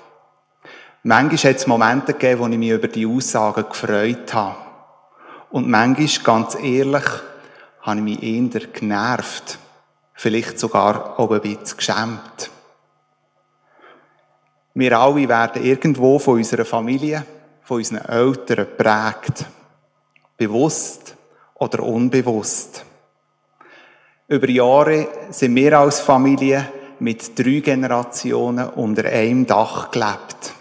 Manchmal 1.05 1.53
hat 1.53 1.57
es 1.57 1.67
Momente 1.67 2.13
gegeben, 2.13 2.41
wo 2.41 2.47
ich 2.47 2.59
mich 2.59 2.71
über 2.71 2.87
die 2.87 3.07
Aussagen 3.07 3.69
gefreut 3.69 4.33
habe. 4.33 4.57
Und 5.51 5.69
manchmal, 5.69 6.25
ganz 6.25 6.55
ehrlich, 6.55 7.05
habe 7.81 7.99
ich 7.99 8.05
mich 8.05 8.23
eher 8.23 8.67
genervt. 8.69 9.59
Vielleicht 10.15 10.61
sogar 10.61 11.19
auch 11.19 11.33
ein 11.33 11.41
bisschen 11.41 11.77
geschämt. 11.77 12.51
Wir 14.75 14.97
alle 14.97 15.29
werden 15.29 15.65
irgendwo 15.65 16.21
von 16.21 16.35
unserer 16.35 16.65
Familie, 16.65 17.27
von 17.63 17.79
unseren 17.79 18.05
Eltern 18.05 18.69
geprägt. 18.69 19.45
Bewusst 20.37 21.17
oder 21.55 21.83
unbewusst. 21.83 22.85
Über 24.29 24.49
Jahre 24.49 25.09
sind 25.31 25.57
wir 25.57 25.79
als 25.81 26.01
Familie 26.01 26.69
mit 27.01 27.37
drei 27.37 27.59
Generationen 27.59 28.71
unter 28.71 29.05
einem 29.05 29.47
Dach 29.47 29.91
gelebt. 29.91 30.52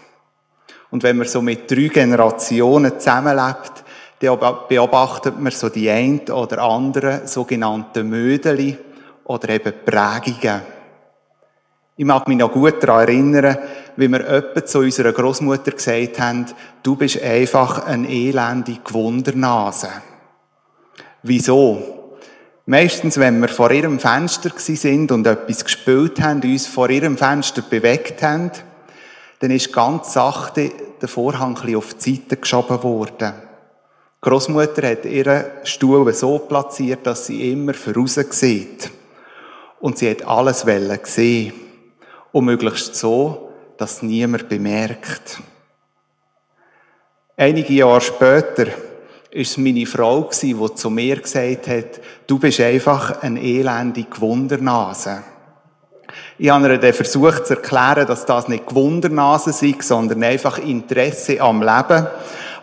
Und 0.92 1.02
wenn 1.02 1.16
man 1.16 1.26
so 1.26 1.40
mit 1.40 1.70
drei 1.70 1.88
Generationen 1.88 3.00
zusammenlebt, 3.00 3.82
dann 4.20 4.38
beobachtet 4.68 5.40
man 5.40 5.50
so 5.50 5.70
die 5.70 5.90
ein 5.90 6.20
oder 6.30 6.62
anderen 6.62 7.26
sogenannten 7.26 8.08
Mödeli 8.08 8.76
oder 9.24 9.48
eben 9.48 9.72
Prägungen. 9.84 10.60
Ich 11.96 12.04
mag 12.04 12.28
mich 12.28 12.36
noch 12.36 12.52
gut 12.52 12.82
daran 12.82 13.08
erinnern, 13.08 13.56
wie 13.96 14.08
wir 14.08 14.20
öppe 14.20 14.64
zu 14.64 14.80
unserer 14.80 15.12
Großmutter 15.12 15.72
gesagt 15.72 16.20
haben, 16.20 16.46
du 16.82 16.94
bist 16.94 17.22
einfach 17.22 17.86
eine 17.86 18.08
elende 18.08 18.78
Gewundernase. 18.84 19.88
Wieso? 21.22 22.18
Meistens, 22.66 23.18
wenn 23.18 23.40
wir 23.40 23.48
vor 23.48 23.70
ihrem 23.70 23.98
Fenster 23.98 24.50
sind 24.56 25.10
und 25.10 25.26
etwas 25.26 25.64
gespielt 25.64 26.20
haben, 26.20 26.42
uns 26.42 26.66
vor 26.66 26.90
ihrem 26.90 27.16
Fenster 27.16 27.62
bewegt 27.62 28.22
haben, 28.22 28.50
dann 29.42 29.50
ist 29.50 29.72
ganz 29.72 30.12
sachte 30.12 30.70
der 31.00 31.08
Vorhang 31.08 31.58
ein 31.58 31.74
auf 31.74 31.94
die 31.94 32.14
Seite 32.14 32.36
geschoben 32.36 32.80
worden. 32.84 33.32
Die 34.24 34.28
Großmutter 34.28 34.88
hat 34.88 35.04
ihren 35.04 35.46
Stuhl 35.64 36.14
so 36.14 36.38
platziert, 36.38 37.04
dass 37.04 37.26
sie 37.26 37.50
immer 37.50 37.74
voraus 37.74 38.14
sieht. 38.14 38.88
Und 39.80 39.98
sie 39.98 40.08
hat 40.08 40.24
alles 40.24 40.64
sehen. 41.06 41.54
Und 42.30 42.44
möglichst 42.44 42.94
so, 42.94 43.50
dass 43.78 44.00
niemand 44.00 44.48
bemerkt. 44.48 45.40
Einige 47.36 47.72
Jahre 47.72 48.00
später 48.00 48.66
ist 49.32 49.50
es 49.50 49.56
meine 49.56 49.86
Frau 49.86 50.30
die 50.30 50.74
zu 50.76 50.88
mir 50.88 51.16
gesagt 51.16 51.66
hat, 51.66 52.00
du 52.28 52.38
bist 52.38 52.60
einfach 52.60 53.20
eine 53.22 53.42
elende 53.42 54.04
Gewundernase. 54.04 55.24
Ich 56.42 56.50
habe 56.50 56.68
ihr 56.70 56.78
dann 56.78 56.92
versucht 56.92 57.46
zu 57.46 57.54
erklären, 57.54 58.04
dass 58.04 58.26
das 58.26 58.48
nicht 58.48 58.66
Gewundernase 58.66 59.52
sind, 59.52 59.80
sondern 59.84 60.24
einfach 60.24 60.58
Interesse 60.58 61.40
am 61.40 61.60
Leben. 61.60 62.08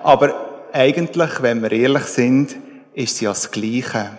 Aber 0.04 0.34
eigentlich, 0.74 1.42
wenn 1.42 1.62
wir 1.62 1.72
ehrlich 1.72 2.04
sind, 2.04 2.58
ist 2.94 3.16
sie 3.16 3.24
ja 3.24 3.32
das 3.32 3.50
Gleiche. 3.50 4.10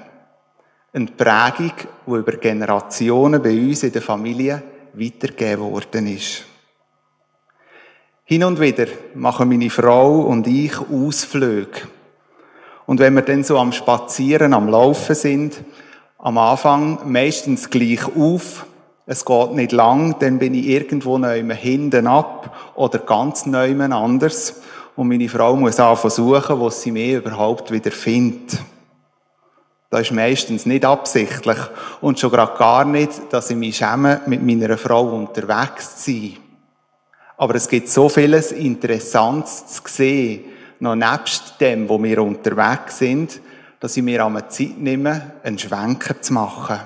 Eine 0.94 1.08
Prägung, 1.08 1.74
die 2.06 2.10
über 2.10 2.32
Generationen 2.38 3.42
bei 3.42 3.50
uns 3.50 3.82
in 3.82 3.92
der 3.92 4.00
Familie 4.00 4.62
weitergegeben 4.94 5.70
worden 5.70 6.06
ist. 6.06 6.46
Hin 8.24 8.44
und 8.44 8.60
wieder 8.60 8.86
machen 9.14 9.50
meine 9.50 9.68
Frau 9.68 10.20
und 10.20 10.46
ich 10.46 10.72
Ausflüge 10.90 11.82
und 12.86 12.98
wenn 12.98 13.12
wir 13.12 13.22
dann 13.22 13.44
so 13.44 13.58
am 13.58 13.72
Spazieren, 13.72 14.54
am 14.54 14.68
Laufen 14.68 15.14
sind, 15.14 15.62
am 16.16 16.38
Anfang 16.38 17.00
meistens 17.04 17.68
gleich 17.68 18.06
auf, 18.16 18.64
es 19.10 19.24
geht 19.24 19.54
nicht 19.54 19.72
lang, 19.72 20.20
dann 20.20 20.38
bin 20.38 20.54
ich 20.54 20.68
irgendwo 20.68 21.18
neuem 21.18 21.50
hinten 21.50 22.06
ab 22.06 22.56
oder 22.76 23.00
ganz 23.00 23.44
neuem 23.44 23.80
anders. 23.80 24.62
Und 24.94 25.08
meine 25.08 25.28
Frau 25.28 25.56
muss 25.56 25.80
auch 25.80 25.98
versuchen, 25.98 26.60
wo 26.60 26.70
sie 26.70 26.92
mich 26.92 27.14
überhaupt 27.14 27.72
wieder 27.72 27.90
findet. 27.90 28.60
Das 29.90 30.02
ist 30.02 30.12
meistens 30.12 30.64
nicht 30.64 30.84
absichtlich 30.84 31.58
und 32.00 32.20
schon 32.20 32.30
gerade 32.30 32.56
gar 32.56 32.84
nicht, 32.84 33.10
dass 33.30 33.50
ich 33.50 33.56
mich 33.56 33.78
schäme, 33.78 34.20
mit 34.26 34.46
meiner 34.46 34.78
Frau 34.78 35.08
unterwegs 35.08 36.04
zu 36.04 36.12
sein. 36.12 36.36
Aber 37.36 37.56
es 37.56 37.68
gibt 37.68 37.88
so 37.88 38.08
vieles 38.08 38.52
Interessantes 38.52 39.66
zu 39.66 39.82
sehen, 39.86 40.44
noch 40.78 40.94
nebst 40.94 41.60
dem, 41.60 41.88
wo 41.88 42.00
wir 42.00 42.22
unterwegs 42.22 42.98
sind, 42.98 43.40
dass 43.80 43.96
ich 43.96 44.04
mir 44.04 44.24
einmal 44.24 44.48
Zeit 44.50 44.78
nehme, 44.78 45.32
einen 45.42 45.58
Schwenker 45.58 46.22
zu 46.22 46.32
machen. 46.32 46.78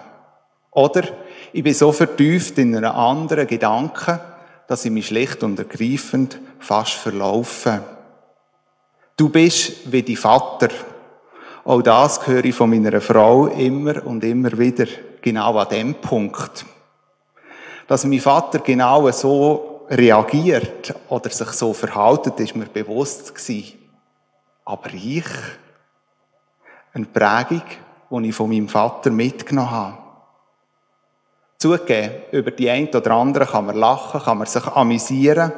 Oder 0.70 1.02
ich 1.54 1.62
bin 1.62 1.72
so 1.72 1.92
vertieft 1.92 2.58
in 2.58 2.74
einen 2.74 2.84
anderen 2.84 3.46
Gedanken, 3.46 4.18
dass 4.66 4.84
ich 4.84 4.90
mich 4.90 5.06
schlicht 5.06 5.44
und 5.44 5.56
ergreifend 5.56 6.40
fast 6.58 6.94
verlaufe. 6.94 7.80
Du 9.16 9.28
bist 9.28 9.92
wie 9.92 10.02
die 10.02 10.16
Vater. 10.16 10.70
Auch 11.64 11.80
das 11.80 12.26
höre 12.26 12.44
ich 12.44 12.56
von 12.56 12.70
meiner 12.70 13.00
Frau 13.00 13.46
immer 13.46 14.04
und 14.04 14.24
immer 14.24 14.58
wieder, 14.58 14.86
genau 15.22 15.56
an 15.56 15.68
dem 15.68 15.94
Punkt. 15.94 16.66
Dass 17.86 18.04
mein 18.04 18.18
Vater 18.18 18.58
genau 18.58 19.08
so 19.12 19.86
reagiert 19.88 20.92
oder 21.08 21.30
sich 21.30 21.50
so 21.50 21.72
verhaltet, 21.72 22.40
ist 22.40 22.56
mir 22.56 22.66
bewusst 22.66 23.32
gewesen. 23.32 23.78
Aber 24.64 24.92
ich, 24.92 25.24
eine 26.94 27.06
Prägung, 27.06 27.62
die 28.10 28.28
ich 28.30 28.34
von 28.34 28.48
meinem 28.48 28.68
Vater 28.68 29.10
mitgenommen 29.10 29.70
habe. 29.70 30.03
Zugegeben, 31.64 32.10
über 32.30 32.50
die 32.50 32.68
einen 32.68 32.88
oder 32.88 33.12
anderen 33.12 33.48
kann 33.48 33.64
man 33.64 33.76
lachen, 33.76 34.20
kann 34.20 34.36
man 34.36 34.46
sich 34.46 34.66
amüsieren. 34.66 35.50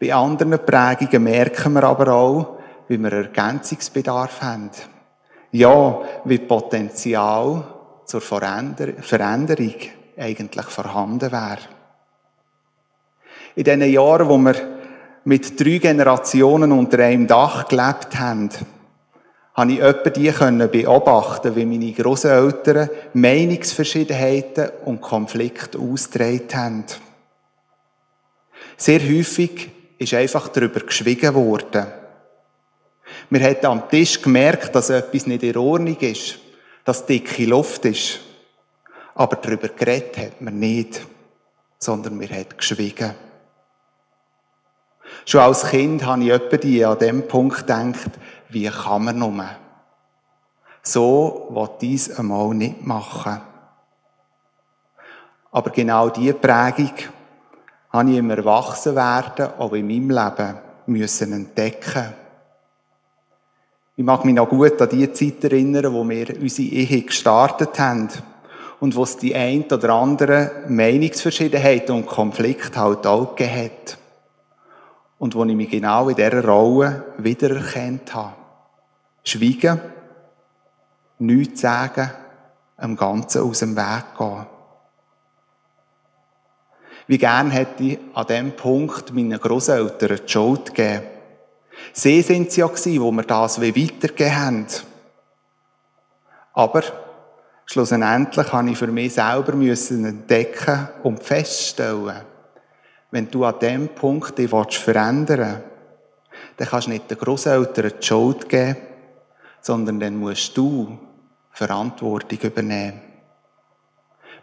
Bei 0.00 0.14
anderen 0.14 0.58
Prägungen 0.64 1.22
merken 1.22 1.74
wir 1.74 1.84
aber 1.84 2.14
auch, 2.14 2.58
wie 2.88 2.96
wir 2.96 3.12
Ergänzungsbedarf 3.12 4.40
haben. 4.40 4.70
Ja, 5.52 6.00
wie 6.24 6.38
Potenzial 6.38 7.62
zur 8.06 8.22
Veränderung 8.22 9.74
eigentlich 10.16 10.66
vorhanden 10.66 11.30
wäre. 11.30 11.58
In 13.54 13.64
diesen 13.64 13.82
Jahren, 13.82 14.30
wo 14.30 14.38
wir 14.38 14.54
mit 15.24 15.60
drei 15.60 15.76
Generationen 15.76 16.72
unter 16.72 17.00
einem 17.00 17.26
Dach 17.26 17.68
gelebt 17.68 18.18
haben, 18.18 18.48
habe 19.58 19.72
ich 19.72 19.80
etwa 19.80 20.10
die 20.10 20.30
können 20.30 20.70
beobachten, 20.70 21.56
wie 21.56 21.66
meine 21.66 21.90
Großeltern 21.90 22.90
Meinungsverschiedenheiten 23.12 24.70
und 24.84 25.00
Konflikte 25.00 25.80
ausgetragen 25.80 26.54
haben. 26.54 26.84
Sehr 28.76 29.00
häufig 29.00 29.68
ist 29.98 30.14
einfach 30.14 30.46
darüber 30.46 30.78
geschwiegen 30.78 31.34
worden. 31.34 31.88
Wir 33.30 33.40
haben 33.40 33.66
am 33.66 33.90
Tisch 33.90 34.22
gemerkt, 34.22 34.76
dass 34.76 34.90
etwas 34.90 35.26
nicht 35.26 35.42
in 35.42 35.56
Ordnung 35.56 35.98
ist, 35.98 36.38
dass 36.84 37.04
dicke 37.04 37.44
Luft 37.46 37.84
ist. 37.84 38.20
Aber 39.16 39.34
darüber 39.34 39.66
geredet 39.66 40.18
hat 40.18 40.40
man 40.40 40.60
nicht, 40.60 41.04
sondern 41.80 42.20
wir 42.20 42.28
haben 42.28 42.46
geschwiegen. 42.56 43.12
Schon 45.24 45.40
als 45.40 45.66
Kind 45.66 46.06
habe 46.06 46.22
ich 46.22 46.30
etwa 46.30 46.56
die 46.56 46.84
an 46.84 46.98
dem 46.98 47.26
Punkt 47.26 47.58
gedacht, 47.58 48.10
wie 48.50 48.68
kann 48.68 49.04
man 49.04 49.18
nur? 49.18 49.44
So 50.82 51.48
will 51.50 51.68
dies 51.80 52.18
einmal 52.18 52.54
nicht 52.54 52.86
machen. 52.86 53.40
Aber 55.50 55.70
genau 55.70 56.08
diese 56.10 56.34
Prägung 56.34 56.92
habe 57.90 58.10
ich 58.10 58.16
im 58.16 58.30
Erwachsenwerden, 58.30 59.50
auch 59.58 59.72
in 59.72 59.86
meinem 59.86 60.10
Leben, 60.10 60.58
müssen 60.86 61.32
entdecken. 61.32 62.14
Ich 63.96 64.04
mag 64.04 64.24
mich 64.24 64.34
noch 64.34 64.48
gut 64.48 64.80
an 64.80 64.88
die 64.88 65.12
Zeit 65.12 65.44
erinnern, 65.44 65.92
wo 65.92 66.08
wir 66.08 66.40
unsere 66.40 66.68
Ehe 66.68 67.02
gestartet 67.02 67.78
haben 67.78 68.08
und 68.80 68.94
wo 68.94 69.02
es 69.02 69.16
die 69.16 69.34
ein 69.34 69.64
oder 69.64 69.90
andere 69.94 70.64
Meinungsverschiedenheit 70.68 71.90
und 71.90 72.06
Konflikt 72.06 72.76
halt 72.76 73.06
auch 73.06 73.34
gegeben 73.34 73.64
hat 73.64 73.98
und 75.18 75.34
wo 75.34 75.44
ich 75.44 75.56
mich 75.56 75.70
genau 75.70 76.08
in 76.08 76.16
dieser 76.16 76.44
Rolle 76.44 77.04
wiedererkannt 77.18 78.14
habe. 78.14 78.34
Schweigen, 79.24 79.80
nichts 81.18 81.60
sagen, 81.60 82.10
am 82.76 82.96
Ganzen 82.96 83.42
aus 83.42 83.58
dem 83.58 83.76
Weg 83.76 84.04
gehen. 84.16 84.46
Wie 87.08 87.18
gern 87.18 87.50
hätte 87.50 87.82
ich 87.82 87.98
an 88.14 88.26
diesem 88.26 88.52
Punkt 88.52 89.12
meinen 89.14 89.38
Großeltern 89.38 90.20
die 90.24 90.30
Schuld 90.30 90.66
gegeben. 90.74 91.04
Sie 91.92 92.20
sind 92.22 92.48
es 92.48 92.56
ja 92.56 92.66
gewesen, 92.66 93.00
wo 93.00 93.10
wir 93.10 93.22
das 93.22 93.60
weitergegeben 93.60 94.36
haben. 94.36 94.66
Aber 96.52 96.82
schlussendlich 97.64 98.52
habe 98.52 98.70
ich 98.70 98.78
für 98.78 98.88
mich 98.88 99.14
selber 99.14 99.54
entdecken 99.54 100.88
und 101.02 101.22
feststellen, 101.22 102.22
wenn 103.10 103.30
du 103.30 103.44
an 103.44 103.58
dem 103.60 103.88
Punkt 103.88 104.38
dich 104.38 104.50
verändern 104.50 105.38
willst, 105.38 105.62
dann 106.56 106.68
kannst 106.68 106.86
du 106.86 106.90
nicht 106.90 107.10
den 107.10 107.18
Großeltern 107.18 107.92
die 108.00 108.06
Schuld 108.06 108.48
geben, 108.48 108.76
sondern 109.60 110.00
dann 110.00 110.16
musst 110.16 110.56
du 110.56 110.98
Verantwortung 111.50 112.38
übernehmen. 112.38 113.00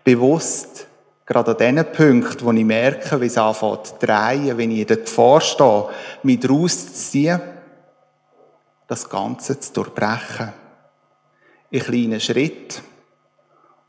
Bewusst, 0.04 0.88
gerade 1.26 1.52
an 1.52 1.58
den 1.58 1.86
Punkten, 1.92 2.46
wo 2.46 2.52
ich 2.52 2.66
merke, 2.66 3.20
wie 3.20 3.26
es 3.26 3.38
anfängt 3.38 3.88
zu 3.88 3.96
drehen, 4.00 4.58
wenn 4.58 4.72
ich 4.72 4.82
in 4.82 4.88
der 4.88 4.98
Gefahr 4.98 5.42
stehe, 5.42 5.90
mich 6.24 6.40
daraus 6.40 6.88
zu 6.88 6.94
ziehen, 6.94 7.42
das 8.88 9.10
Ganze 9.10 9.60
zu 9.60 9.74
durchbrechen. 9.74 10.54
In 11.72 11.82
kleinen 11.82 12.20
Schritt 12.20 12.82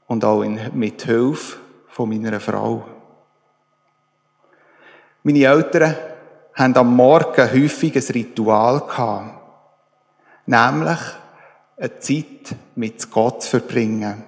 und 0.06 0.24
auch 0.24 0.44
mit 0.44 1.02
Hilfe 1.02 1.58
von 1.88 2.08
meiner 2.08 2.40
Frau. 2.40 2.95
Meine 5.26 5.42
Eltern 5.42 5.96
haben 6.54 6.76
am 6.76 6.94
Morgen 6.94 7.52
häufig 7.52 7.96
ein 7.96 8.14
Ritual 8.14 8.78
gehabt. 8.78 9.40
Nämlich 10.46 10.98
eine 11.76 11.98
Zeit 11.98 12.54
mit 12.76 13.10
Gott 13.10 13.42
zu 13.42 13.50
verbringen. 13.50 14.22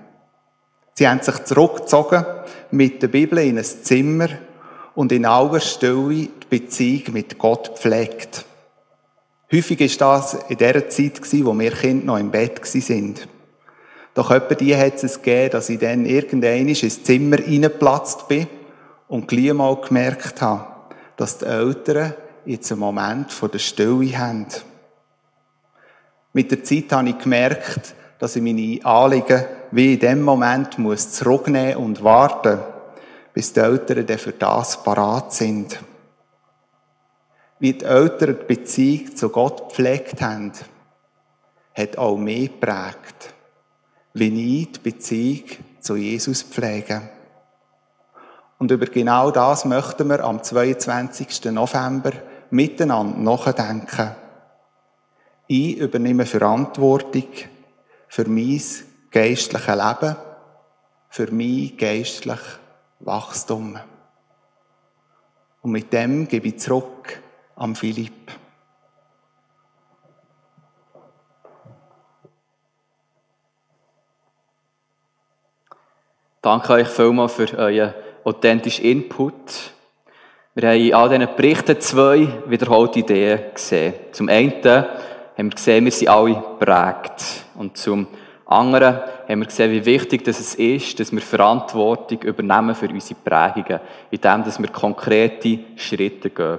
Sie 0.95 1.09
haben 1.09 1.23
sich 1.23 1.45
zurückgezogen 1.45 2.25
mit 2.73 3.01
der 3.01 3.07
Bibel 3.07 3.39
in 3.39 3.59
ein 3.59 3.65
Zimmer 3.65 4.27
und 4.97 5.13
in 5.13 5.25
aller 5.25 5.61
Stille 5.61 6.31
die 6.31 6.47
Beziehung 6.51 7.13
mit 7.13 7.39
Gott 7.39 7.79
pflegt. 7.79 8.45
Häufig 9.53 10.01
war 10.01 10.17
das 10.17 10.35
in 10.49 10.59
der 10.59 10.89
Zeit, 10.89 11.21
wo 11.45 11.57
wir 11.57 11.71
Kinder 11.71 12.07
noch 12.07 12.19
im 12.19 12.33
Bett 12.33 12.67
sind. 12.67 13.29
Doch 14.15 14.33
etwa 14.33 14.57
die 14.57 14.77
hat 14.77 15.05
es 15.05 15.23
gegeben, 15.23 15.51
dass 15.53 15.69
ich 15.69 15.79
dann 15.79 16.07
irgendwann 16.07 16.67
ins 16.67 17.05
Zimmer 17.05 17.39
reingeplatzt 17.39 18.27
bin 18.27 18.49
und 19.07 19.29
gleich 19.29 19.53
mal 19.53 19.77
gemerkt 19.77 20.43
habe, 20.43 20.78
dass 21.19 21.39
die 21.39 21.47
Eltern 21.47 22.15
jetzt 22.47 22.71
einen 22.71 22.81
Moment 22.81 23.33
von 23.33 23.51
der 23.51 23.59
Stille 23.59 24.17
haben. 24.17 24.47
Mit 26.33 26.51
der 26.51 26.63
Zeit 26.63 26.91
habe 26.93 27.11
ich 27.11 27.19
gemerkt, 27.19 27.95
dass 28.21 28.37
ich 28.37 28.43
meine 28.43 28.79
Anliegen 28.85 29.45
wie 29.73 29.95
in 29.95 30.01
dem 30.01 30.23
Moment 30.23 30.79
muss 30.79 31.13
zurücknehmen 31.13 31.77
und 31.77 32.05
warten, 32.05 32.61
bis 33.35 33.53
die 33.53 33.61
Eltern 33.61 34.07
dann 34.07 34.19
für 34.19 34.33
das 34.33 34.83
parat 34.83 35.33
sind. 35.35 35.79
Wie 37.59 37.73
die 37.73 37.85
Eltern 37.85 38.39
die 38.41 38.55
Beziehung 38.55 39.17
zu 39.17 39.29
Gott 39.29 39.69
gepflegt 39.69 40.23
haben, 40.23 40.53
hat 41.75 41.99
auch 41.99 42.17
mich 42.17 42.53
geprägt, 42.53 43.35
wie 44.15 44.61
ich 44.61 44.73
die 44.73 44.79
Beziehung 44.79 45.45
zu 45.81 45.97
Jesus 45.97 46.43
pflege. 46.43 47.11
Und 48.59 48.73
über 48.73 48.87
genau 48.87 49.31
das 49.31 49.65
möchten 49.65 50.09
wir 50.09 50.25
am 50.25 50.43
22. 50.43 51.45
November 51.53 52.13
miteinander 52.51 53.17
nachdenken. 53.19 54.17
Ich 55.47 55.79
übernehme 55.79 56.27
Verantwortung 56.27 57.29
für 58.09 58.29
mein 58.29 58.61
geistliches 59.11 59.75
Leben, 59.75 60.17
für 61.09 61.33
mein 61.33 61.73
geistliches 61.77 62.59
Wachstum. 63.01 63.79
Und 65.63 65.71
mit 65.71 65.93
dem 65.93 66.27
gebe 66.27 66.49
ich 66.49 66.59
zurück 66.59 67.23
an 67.55 67.77
Philipp. 67.77 68.33
Danke 76.43 76.73
euch 76.73 76.89
vielmals 76.89 77.35
für 77.35 77.57
euren 77.59 77.95
authentischen 78.29 78.85
Input. 78.85 79.35
Wir 80.55 80.69
haben 80.69 80.81
in 80.81 80.95
all 80.95 81.09
diesen 81.09 81.37
Berichten 81.37 81.81
zwei 81.81 82.29
wiederholte 82.47 82.99
Ideen 83.01 83.41
gesehen. 83.55 83.95
Zum 84.13 84.29
einen 84.29 84.53
haben 84.63 84.87
wir 85.37 85.51
gesehen, 85.51 85.85
wir 85.85 85.93
sind 85.93 86.09
alle 86.09 86.43
prägt. 86.59 87.45
Und 87.57 87.77
zum 87.77 88.07
anderen 88.45 89.01
haben 89.29 89.41
wir 89.41 89.47
gesehen, 89.47 89.73
wie 89.73 89.85
wichtig 89.85 90.27
es 90.27 90.55
ist, 90.55 91.01
dass 91.01 91.13
wir 91.13 91.21
Verantwortung 91.21 92.23
übernehmen 92.23 92.75
für 92.75 92.89
unsere 92.89 93.21
Prägungen, 93.21 93.81
indem 94.11 94.45
wir 94.59 94.69
konkrete 94.69 95.61
Schritte 95.77 96.31
gehen. 96.31 96.59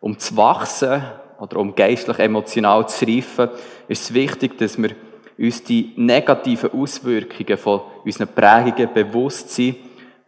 Um 0.00 0.18
zu 0.18 0.36
wachsen 0.36 1.02
oder 1.40 1.56
um 1.56 1.74
geistlich 1.74 2.18
emotional 2.18 2.88
zu 2.88 3.06
reifen, 3.06 3.50
ist 3.88 4.02
es 4.02 4.14
wichtig, 4.14 4.58
dass 4.58 4.80
wir 4.80 4.90
uns 5.38 5.64
die 5.64 5.92
negativen 5.96 6.72
Auswirkungen 6.72 7.56
von 7.56 7.80
unseren 8.04 8.28
Prägungen 8.28 8.92
bewusst 8.92 9.50
sind 9.50 9.76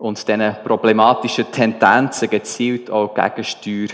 und 0.04 0.18
diesen 0.28 0.56
problematischen 0.62 1.50
Tendenzen 1.50 2.28
gezielt 2.28 2.90
auch 2.90 3.14
Gegensteuer 3.14 3.88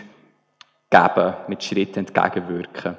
geben, 0.91 1.35
mit 1.47 1.63
Schritten 1.63 2.01
entgegenwirken. 2.01 2.97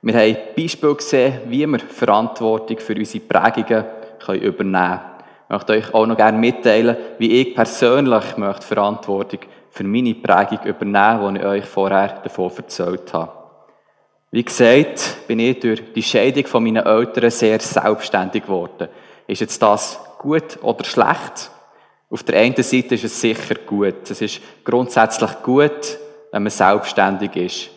Wir 0.00 0.14
haben 0.14 0.36
Beispiele 0.56 0.94
gesehen, 0.94 1.40
wie 1.48 1.70
wir 1.70 1.78
Verantwortung 1.80 2.78
für 2.78 2.94
unsere 2.94 3.24
Prägungen 3.24 3.84
übernehmen 4.40 4.72
können. 4.72 5.00
Ich 5.44 5.50
möchte 5.50 5.72
euch 5.74 5.92
auch 5.92 6.06
noch 6.06 6.16
gerne 6.16 6.38
mitteilen, 6.38 6.96
wie 7.18 7.42
ich 7.42 7.54
persönlich 7.54 8.38
möchte 8.38 8.66
Verantwortung 8.66 9.40
für 9.68 9.84
meine 9.84 10.14
Prägung 10.14 10.64
übernehmen, 10.64 11.34
die 11.34 11.40
ich 11.40 11.46
euch 11.46 11.64
vorher 11.66 12.20
davon 12.24 12.52
erzählt 12.56 13.12
habe. 13.12 13.32
Wie 14.30 14.42
gesagt, 14.42 15.28
bin 15.28 15.40
ich 15.40 15.60
durch 15.60 15.92
die 15.92 16.02
Scheidung 16.02 16.46
von 16.46 16.64
meinen 16.64 16.86
Eltern 16.86 17.30
sehr 17.30 17.60
selbstständig 17.60 18.44
geworden. 18.44 18.88
Ist 19.26 19.42
jetzt 19.42 19.60
das 19.60 20.00
gut 20.18 20.58
oder 20.62 20.82
schlecht? 20.82 21.50
Auf 22.08 22.22
der 22.22 22.40
einen 22.40 22.62
Seite 22.62 22.94
ist 22.94 23.04
es 23.04 23.20
sicher 23.20 23.56
gut. 23.66 24.08
Es 24.08 24.20
ist 24.20 24.40
grundsätzlich 24.64 25.42
gut, 25.42 25.98
wenn 26.30 26.42
man 26.42 26.50
selbstständig 26.50 27.36
ist. 27.36 27.70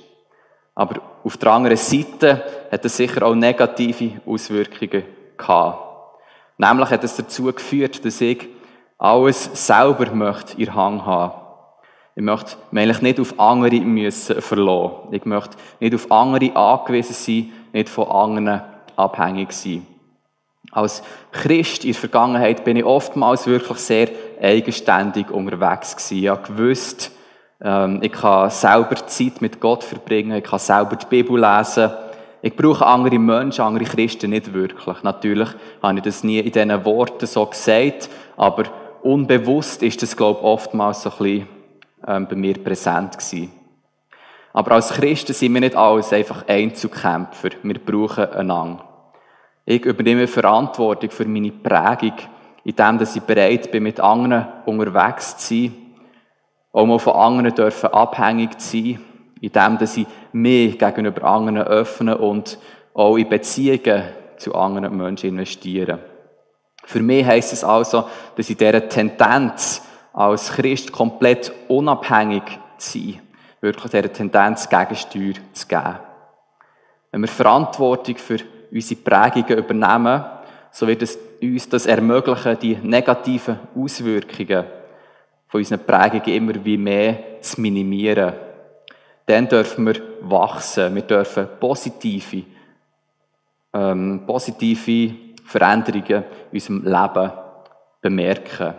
Aber 0.76 1.02
auf 1.24 1.38
der 1.38 1.52
anderen 1.52 1.78
Seite 1.78 2.44
hat 2.72 2.86
es 2.86 2.96
sicher 2.96 3.24
auch 3.24 3.36
negative 3.36 4.22
Auswirkungen 4.26 5.04
gehabt. 5.38 5.80
Nämlich 6.58 6.89
hat 6.89 7.04
es 7.04 7.15
dazu 7.15 7.46
geführt, 7.46 8.06
dass 8.06 8.22
ich 8.22 8.48
alles 8.98 9.50
selber 9.65 10.13
möchte 10.13 10.62
in 10.62 10.76
Hang 10.76 11.06
haben. 11.06 11.34
Ich 12.15 12.24
möchte 12.24 12.58
mich 12.72 12.84
eigentlich 12.84 13.02
nicht 13.02 13.20
auf 13.20 13.39
andere 13.39 13.80
müssen 13.80 14.42
verlassen. 14.42 15.08
Ich 15.12 15.26
möchte 15.26 15.58
nicht 15.80 15.96
auf 15.96 16.12
andere 16.12 16.56
angewiesen 16.56 17.13
sein, 17.13 17.54
nicht 17.72 17.89
von 17.89 18.08
anderen 18.10 18.62
abhängig 18.98 19.54
sein. 19.54 19.88
Als 20.72 21.02
Christ 21.32 21.84
in 21.84 21.91
der 21.91 22.00
Vergangenheit 22.00 22.63
bin 22.63 22.78
ich 22.78 22.84
oftmals 22.84 23.48
wirklich 23.48 23.80
sehr 23.80 24.10
eigenständig 24.41 25.32
unterwegs 25.32 25.95
gewesen. 25.95 26.24
Ich 26.24 26.30
habe 26.30 26.54
gewusst, 26.54 27.12
ähm, 27.62 28.00
ich 28.02 28.12
kann 28.12 28.50
selber 28.50 28.95
Zeit 29.08 29.41
mit 29.41 29.60
Gott 29.60 29.84
verbringen, 29.84 30.38
ich 30.38 30.43
kann 30.43 30.60
selber 30.60 30.95
die 30.95 31.08
Bibel 31.08 31.39
lesen. 31.39 31.91
Ich 32.41 32.56
brauche 32.56 32.86
andere 32.86 33.19
Menschen, 33.19 33.62
andere 33.63 33.84
Christen 33.84 34.30
nicht 34.30 34.54
wirklich. 34.54 35.04
Natürlich 35.04 35.50
habe 35.82 35.98
ich 35.98 36.04
das 36.04 36.24
nie 36.24 36.39
in 36.39 36.52
diesen 36.52 36.86
Worten 36.86 37.26
so 37.26 37.45
gesagt, 37.45 38.10
aber 38.38 38.63
unbewusst 39.02 39.84
ist 39.84 40.02
das, 40.02 40.15
glaube 40.15 40.39
ich, 40.39 40.45
oftmals 40.45 41.02
so 41.02 41.10
ein 41.10 41.17
bisschen 41.17 41.48
ähm, 42.08 42.28
bei 42.28 42.36
mir 42.36 42.54
präsent 42.63 43.17
gewesen. 43.17 43.52
Aber 44.54 44.72
als 44.72 44.89
Christen 44.89 45.34
sind 45.34 45.54
wir 45.54 45.62
nicht 45.62 45.76
alles 45.76 46.13
einfach 46.13 46.48
Einzelkämpfer. 46.48 47.50
Wir 47.62 47.80
brauchen 47.80 48.32
einander. 48.32 48.88
Ich 49.71 49.86
übernehme 49.86 50.25
Verantwortung 50.25 51.12
für 51.12 51.25
meine 51.25 51.51
Prägung, 51.51 52.13
indem 52.63 52.99
ich 53.01 53.21
bereit 53.21 53.71
bin, 53.71 53.84
mit 53.84 53.99
anderen 53.99 54.47
unterwegs 54.65 55.38
zu 55.38 55.53
sein, 55.53 55.75
auch 56.71 56.88
mal 56.88 56.97
von 56.97 57.13
anderen 57.13 57.53
dürfen 57.53 57.93
abhängig 57.93 58.58
zu 58.58 58.71
sein, 58.71 58.99
indem 59.39 59.77
ich 59.79 60.08
mich 60.32 60.79
gegenüber 60.79 61.23
anderen 61.23 61.60
öffne 61.60 62.17
und 62.17 62.58
auch 62.95 63.15
in 63.17 63.29
Beziehungen 63.29 64.05
zu 64.38 64.55
anderen 64.55 64.97
Menschen 64.97 65.29
investiere. 65.29 65.99
Für 66.86 67.01
mich 67.03 67.23
heisst 67.23 67.53
es 67.53 67.63
also, 67.63 68.05
dass 68.38 68.49
ich 68.49 68.58
dieser 68.58 68.89
Tendenz 68.89 69.84
als 70.13 70.51
Christ 70.51 70.91
komplett 70.91 71.51
unabhängig 71.67 72.41
zu 72.79 72.97
sein, 72.97 73.21
wirklich 73.62 73.91
dieser 73.91 74.12
Tendenz 74.12 74.67
Gegensteuer 74.67 75.36
zu 75.53 75.67
geben. 75.67 75.99
Wenn 77.12 77.21
wir 77.21 77.27
Verantwortung 77.27 78.17
für 78.17 78.39
unsere 78.71 79.01
Prägungen 79.01 79.57
übernehmen, 79.57 80.24
so 80.72 80.88
wird 80.88 81.01
es 81.01 81.17
uns 81.41 81.70
das 81.70 81.86
ermöglichen, 81.86 82.59
die 82.59 82.76
negativen 82.76 83.59
Auswirkungen 83.76 84.65
von 85.47 85.59
unseren 85.59 85.86
Prägungen 85.86 86.36
immer 86.36 86.65
wie 86.65 86.78
mehr 86.78 87.41
zu 87.41 87.61
minimieren. 87.61 88.34
Dann 89.26 89.47
dürfen 89.47 89.86
wir 89.86 89.95
wachsen, 90.22 90.93
wir 90.95 91.01
dürfen 91.03 91.47
positive, 91.59 92.43
ähm, 93.74 94.24
positive 94.26 95.15
Veränderungen 95.45 96.05
in 96.07 96.24
unserem 96.51 96.84
Leben 96.84 97.32
bemerken. 98.01 98.74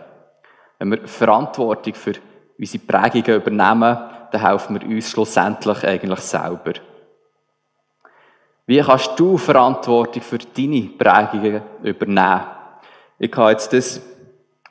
Wenn 0.79 0.91
wir 0.91 1.07
Verantwortung 1.07 1.93
für 1.93 2.13
unsere 2.57 2.83
Prägungen 2.83 3.41
übernehmen, 3.41 3.97
dann 4.31 4.41
helfen 4.41 4.79
wir 4.79 4.87
uns 4.87 5.09
schlussendlich 5.09 5.85
eigentlich 5.85 6.19
selber. 6.19 6.73
Wie 8.71 8.79
kannst 8.79 9.19
du 9.19 9.37
Verantwortung 9.37 10.21
für 10.21 10.37
deine 10.37 10.83
Prägungen 10.83 11.61
übernehmen? 11.83 12.39
Ich 13.19 13.35
habe 13.35 13.51
jetzt 13.51 13.73
das 13.73 13.99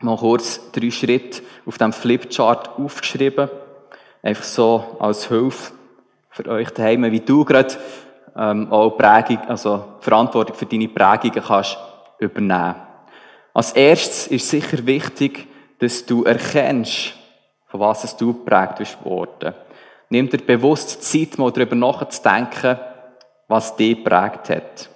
mal 0.01 0.17
kurz 0.17 0.73
drei 0.73 0.91
Schritte 0.91 1.43
auf 1.67 1.77
dem 1.77 1.93
Flipchart 1.93 2.79
aufgeschrieben. 2.79 3.51
Einfach 4.23 4.45
so 4.45 4.97
als 5.01 5.29
Hilfe 5.29 5.75
für 6.31 6.47
euch 6.47 6.71
daheim, 6.71 7.13
wie 7.13 7.21
du 7.21 7.45
gerade 7.45 7.75
ähm, 8.35 8.73
auch 8.73 8.97
Prägung, 8.97 9.47
also 9.49 9.85
Verantwortung 10.01 10.57
für 10.57 10.65
deine 10.65 10.89
Prägungen 10.89 11.45
kannst 11.47 11.77
übernehmen. 12.21 12.77
Als 13.53 13.73
erstes 13.73 14.29
ist 14.29 14.49
sicher 14.49 14.87
wichtig, 14.87 15.47
dass 15.79 16.07
du 16.07 16.25
erkennst, 16.25 17.13
von 17.67 17.81
was 17.81 18.17
du 18.17 18.33
geprägt 18.33 18.77
bist 18.79 19.05
worden. 19.05 19.53
Nimm 20.09 20.31
dir 20.31 20.39
bewusst 20.39 21.03
Zeit, 21.03 21.37
mal 21.37 21.53
darüber 21.53 21.77
nachzudenken, 21.77 22.79
was 23.51 23.75
dich 23.77 23.97
geprägt 23.97 24.49
hat. 24.49 24.89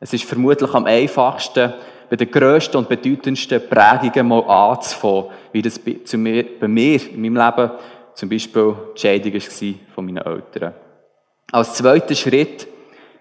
Es 0.00 0.12
ist 0.12 0.24
vermutlich 0.24 0.74
am 0.74 0.86
einfachsten, 0.86 1.72
bei 2.10 2.16
den 2.16 2.30
grössten 2.30 2.76
und 2.76 2.88
bedeutendsten 2.88 3.62
Prägungen 3.68 4.26
mal 4.26 4.42
anzufangen, 4.42 5.26
wie 5.52 5.62
das 5.62 5.78
bei, 5.78 5.98
mir, 6.18 6.44
bei 6.58 6.68
mir 6.68 7.00
in 7.10 7.22
meinem 7.22 7.36
Leben 7.36 7.70
zum 8.14 8.28
Beispiel 8.28 8.74
die 8.94 9.00
Scheidung 9.00 9.32
war 9.32 9.74
von 9.94 10.04
meinen 10.04 10.18
Eltern. 10.18 10.74
Als 11.52 11.74
zweiter 11.74 12.14
Schritt 12.14 12.66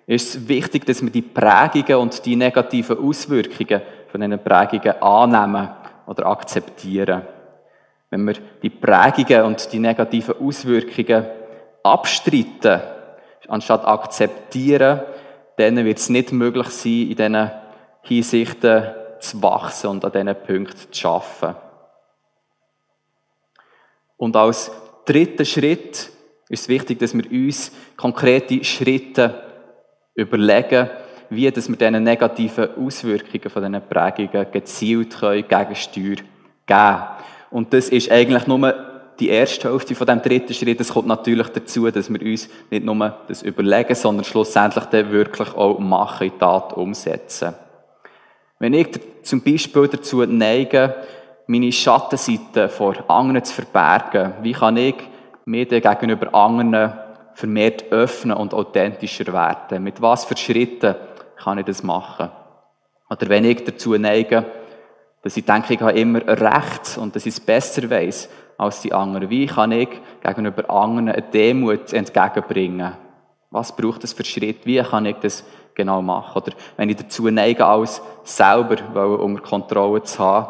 ist 0.07 0.35
es 0.35 0.47
wichtig, 0.47 0.85
dass 0.85 1.01
wir 1.01 1.11
die 1.11 1.21
Prägungen 1.21 2.01
und 2.01 2.25
die 2.25 2.35
negativen 2.35 2.97
Auswirkungen 2.97 3.81
von 4.11 4.19
diesen 4.19 4.43
Prägungen 4.43 5.01
annehmen 5.01 5.69
oder 6.07 6.25
akzeptieren. 6.25 7.21
Wenn 8.09 8.25
wir 8.25 8.33
die 8.61 8.71
Prägungen 8.71 9.43
und 9.43 9.71
die 9.71 9.79
negativen 9.79 10.35
Auswirkungen 10.41 11.25
abstreiten, 11.83 12.81
anstatt 13.47 13.85
akzeptieren, 13.85 15.01
dann 15.57 15.83
wird 15.83 15.97
es 15.97 16.09
nicht 16.09 16.31
möglich 16.31 16.67
sein, 16.67 16.91
in 16.91 17.15
diesen 17.15 17.51
Hinsichten 18.01 18.83
zu 19.19 19.41
wachsen 19.41 19.87
und 19.87 20.05
an 20.05 20.11
diesen 20.11 20.35
Punkten 20.35 20.91
zu 20.91 21.07
arbeiten. 21.07 21.55
Und 24.17 24.35
als 24.35 24.71
dritten 25.05 25.45
Schritt 25.45 26.11
ist 26.49 26.63
es 26.63 26.69
wichtig, 26.69 26.99
dass 26.99 27.15
wir 27.15 27.29
uns 27.31 27.71
konkrete 27.95 28.63
Schritte 28.63 29.41
überlegen, 30.13 30.89
wie 31.29 31.49
dass 31.49 31.69
wir 31.69 31.77
diesen 31.77 32.03
negativen 32.03 32.75
Auswirkungen 32.75 33.49
von 33.49 33.63
diesen 33.63 33.87
Prägungen 33.87 34.51
gezielt 34.51 35.17
können 35.17 35.47
geben 35.47 36.15
können. 36.67 37.07
Und 37.49 37.73
das 37.73 37.89
ist 37.89 38.11
eigentlich 38.11 38.47
nur 38.47 38.90
die 39.21 39.29
erste 39.29 39.71
Hälfte 39.71 39.93
von 39.93 40.07
dem 40.07 40.21
dritten 40.21 40.53
Schritt. 40.53 40.81
Es 40.81 40.93
kommt 40.93 41.07
natürlich 41.07 41.47
dazu, 41.49 41.89
dass 41.91 42.11
wir 42.11 42.21
uns 42.21 42.49
nicht 42.71 42.83
nur 42.83 43.17
das 43.27 43.43
überlegen, 43.43 43.93
sondern 43.93 44.25
schlussendlich 44.25 44.85
dann 44.85 45.11
wirklich 45.11 45.53
auch 45.55 45.77
machen, 45.79 46.27
in 46.27 46.39
Tat 46.39 46.73
umsetzen. 46.73 47.53
Wenn 48.57 48.73
ich 48.73 48.99
zum 49.21 49.41
Beispiel 49.41 49.87
dazu 49.87 50.25
neige, 50.25 50.95
meine 51.45 51.71
Schattenseite 51.71 52.67
vor 52.69 53.09
anderen 53.09 53.43
zu 53.43 53.53
verbergen, 53.53 54.33
wie 54.41 54.53
kann 54.53 54.77
ich 54.77 54.95
mir 55.45 55.65
gegenüber 55.65 56.33
anderen 56.33 56.93
vermehrt 57.35 57.91
öffnen 57.91 58.37
und 58.37 58.53
authentischer 58.53 59.31
werden? 59.31 59.83
Mit 59.83 60.01
was 60.01 60.25
für 60.25 60.37
Schritten 60.37 60.95
kann 61.37 61.59
ich 61.59 61.65
das 61.65 61.83
machen? 61.83 62.29
Oder 63.09 63.29
wenn 63.29 63.45
ich 63.45 63.63
dazu 63.63 63.95
neige, 63.97 64.45
dass 65.21 65.37
ich 65.37 65.45
denke, 65.45 65.73
ich 65.73 65.81
habe 65.81 65.99
immer 65.99 66.25
Recht 66.25 66.97
und 66.97 67.15
dass 67.15 67.25
ich 67.25 67.35
es 67.35 67.39
besser 67.39 67.87
weiß 67.87 68.29
als 68.61 68.81
die 68.81 68.93
anderen. 68.93 69.31
Wie 69.31 69.47
kann 69.47 69.71
ich 69.71 69.89
gegenüber 70.21 70.69
anderen 70.69 71.09
eine 71.09 71.23
Demut 71.23 71.91
entgegenbringen? 71.93 72.93
Was 73.49 73.75
braucht 73.75 74.03
es 74.03 74.13
für 74.13 74.23
Schritt? 74.23 74.67
Wie 74.67 74.79
kann 74.83 75.07
ich 75.07 75.15
das 75.15 75.43
genau 75.73 76.03
machen? 76.03 76.43
Oder 76.43 76.53
wenn 76.77 76.87
ich 76.87 76.97
dazu 76.97 77.27
neige, 77.29 77.65
alles 77.65 78.03
selber 78.23 78.77
unter 79.19 79.41
Kontrolle 79.41 80.03
zu 80.03 80.19
haben, 80.19 80.47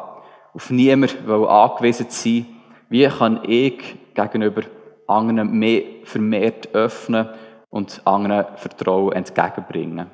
auf 0.54 0.70
niemanden 0.70 1.32
angewiesen 1.32 2.10
zu 2.10 2.30
sein, 2.30 2.46
wie 2.90 3.08
kann 3.08 3.40
ich 3.48 3.96
gegenüber 4.14 4.64
anderen 5.08 5.50
mehr 5.58 5.84
vermehrt 6.04 6.76
öffnen 6.76 7.30
und 7.70 8.02
anderen 8.04 8.58
Vertrauen 8.58 9.14
entgegenbringen? 9.14 10.08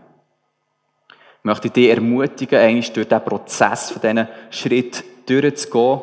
Ich 1.10 1.44
möchte 1.44 1.72
dich 1.72 1.90
ermutigen, 1.90 2.60
eigentlich 2.60 2.94
durch 2.94 3.08
diesen 3.08 3.24
Prozess 3.24 3.90
von 3.90 4.02
diesen 4.04 4.28
Schritt 4.52 5.04
durchzugehen, 5.28 6.02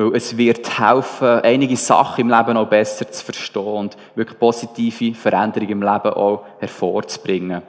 weil 0.00 0.16
es 0.16 0.34
wird 0.34 0.78
helfen, 0.78 1.40
einige 1.42 1.76
Sachen 1.76 2.22
im 2.22 2.30
Leben 2.30 2.56
auch 2.56 2.68
besser 2.68 3.10
zu 3.10 3.22
verstehen 3.22 3.62
und 3.62 3.96
wirklich 4.14 4.38
positive 4.38 5.14
Veränderungen 5.14 5.72
im 5.72 5.82
Leben 5.82 6.14
auch 6.14 6.44
hervorzubringen. 6.58 7.60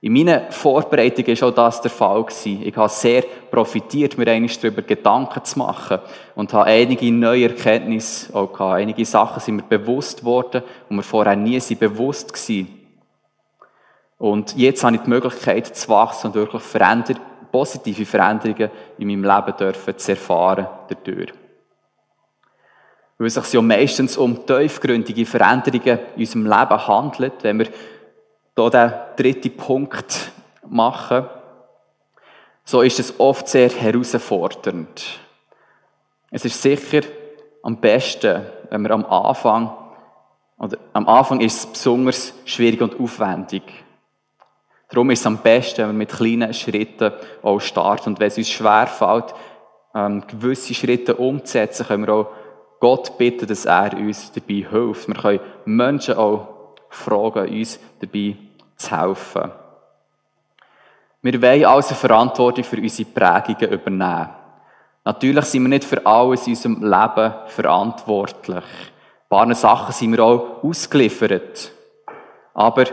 In 0.00 0.12
meinen 0.12 0.50
Vorbereitungen 0.50 1.40
war 1.40 1.48
auch 1.48 1.54
das 1.54 1.80
der 1.80 1.90
Fall. 1.92 2.26
Ich 2.44 2.76
habe 2.76 2.88
sehr 2.88 3.22
profitiert, 3.50 4.18
mir 4.18 4.26
eigentlich 4.28 4.58
darüber 4.58 4.82
Gedanken 4.82 5.44
zu 5.44 5.58
machen 5.60 5.98
und 6.34 6.52
habe 6.52 6.64
einige 6.64 7.12
neue 7.12 7.48
Erkenntnisse 7.48 8.34
auch 8.34 8.52
gehabt. 8.52 8.80
Einige 8.80 9.04
Sachen 9.04 9.40
sind 9.40 9.56
mir 9.56 9.78
bewusst 9.78 10.24
worden, 10.24 10.62
und 10.88 10.96
mir 10.96 11.02
vorher 11.02 11.36
nie 11.36 11.60
bewusst 11.78 12.32
waren. 12.32 12.68
Und 14.18 14.56
jetzt 14.56 14.82
habe 14.82 14.96
ich 14.96 15.02
die 15.02 15.10
Möglichkeit 15.10 15.76
zu 15.76 15.88
wachsen 15.88 16.28
und 16.28 16.34
wirklich 16.34 16.62
Veränder 16.62 17.14
positive 17.52 18.06
Veränderungen 18.06 18.70
in 18.98 19.06
meinem 19.06 19.24
Leben 19.24 19.56
dürfen 19.56 19.98
zu 19.98 20.12
erfahren 20.12 20.66
dadurch. 20.88 21.32
Weil 23.20 23.26
es 23.26 23.34
sich 23.34 23.52
ja 23.52 23.60
meistens 23.60 24.16
um 24.16 24.46
tiefgründige 24.46 25.26
Veränderungen 25.26 25.98
in 26.16 26.20
unserem 26.20 26.46
Leben 26.46 26.88
handelt, 26.88 27.34
wenn 27.42 27.58
wir 27.58 27.66
hier 28.56 28.70
den 28.70 28.92
dritten 29.14 29.54
Punkt 29.58 30.32
machen, 30.66 31.26
so 32.64 32.80
ist 32.80 32.98
es 32.98 33.20
oft 33.20 33.46
sehr 33.46 33.68
herausfordernd. 33.68 35.20
Es 36.30 36.46
ist 36.46 36.62
sicher 36.62 37.02
am 37.62 37.76
besten, 37.76 38.40
wenn 38.70 38.80
wir 38.80 38.92
am 38.92 39.04
Anfang, 39.04 39.70
oder 40.56 40.78
am 40.94 41.06
Anfang 41.06 41.42
ist 41.42 41.58
es 41.58 41.66
besonders 41.66 42.32
schwierig 42.46 42.80
und 42.80 42.98
aufwendig. 42.98 43.64
Darum 44.88 45.10
ist 45.10 45.20
es 45.20 45.26
am 45.26 45.42
besten, 45.42 45.82
wenn 45.82 45.88
wir 45.88 45.92
mit 45.92 46.08
kleinen 46.08 46.54
Schritten 46.54 47.12
auch 47.42 47.60
starten. 47.60 48.08
Und 48.08 48.18
wenn 48.18 48.28
es 48.28 48.38
uns 48.38 48.48
schwerfällt, 48.48 49.34
ähm, 49.94 50.24
gewisse 50.26 50.72
Schritte 50.72 51.16
umzusetzen, 51.16 51.86
können 51.86 52.06
wir 52.06 52.14
auch 52.14 52.26
Gott 52.80 53.18
bitten, 53.18 53.46
dass 53.46 53.66
er 53.66 53.92
uns 53.96 54.32
dabei 54.32 54.66
hilft. 54.68 55.06
Wir 55.06 55.14
können 55.14 55.40
Menschen 55.66 56.16
auch 56.16 56.74
fragen, 56.88 57.48
uns 57.48 57.78
dabei 58.00 58.36
zu 58.76 58.90
helfen. 58.90 59.52
Wir 61.22 61.42
wollen 61.42 61.64
also 61.66 61.94
Verantwortung 61.94 62.64
für 62.64 62.78
unsere 62.78 63.10
Prägungen 63.10 63.72
übernehmen. 63.72 64.30
Natürlich 65.04 65.44
sind 65.44 65.62
wir 65.62 65.68
nicht 65.68 65.84
für 65.84 66.04
alles 66.04 66.46
in 66.46 66.54
unserem 66.54 66.82
Leben 66.82 67.34
verantwortlich. 67.46 68.64
Ein 68.64 69.28
paar 69.28 69.54
Sachen 69.54 69.92
sind 69.92 70.12
wir 70.12 70.24
auch 70.24 70.64
ausgeliefert. 70.64 71.72
Aber 72.54 72.84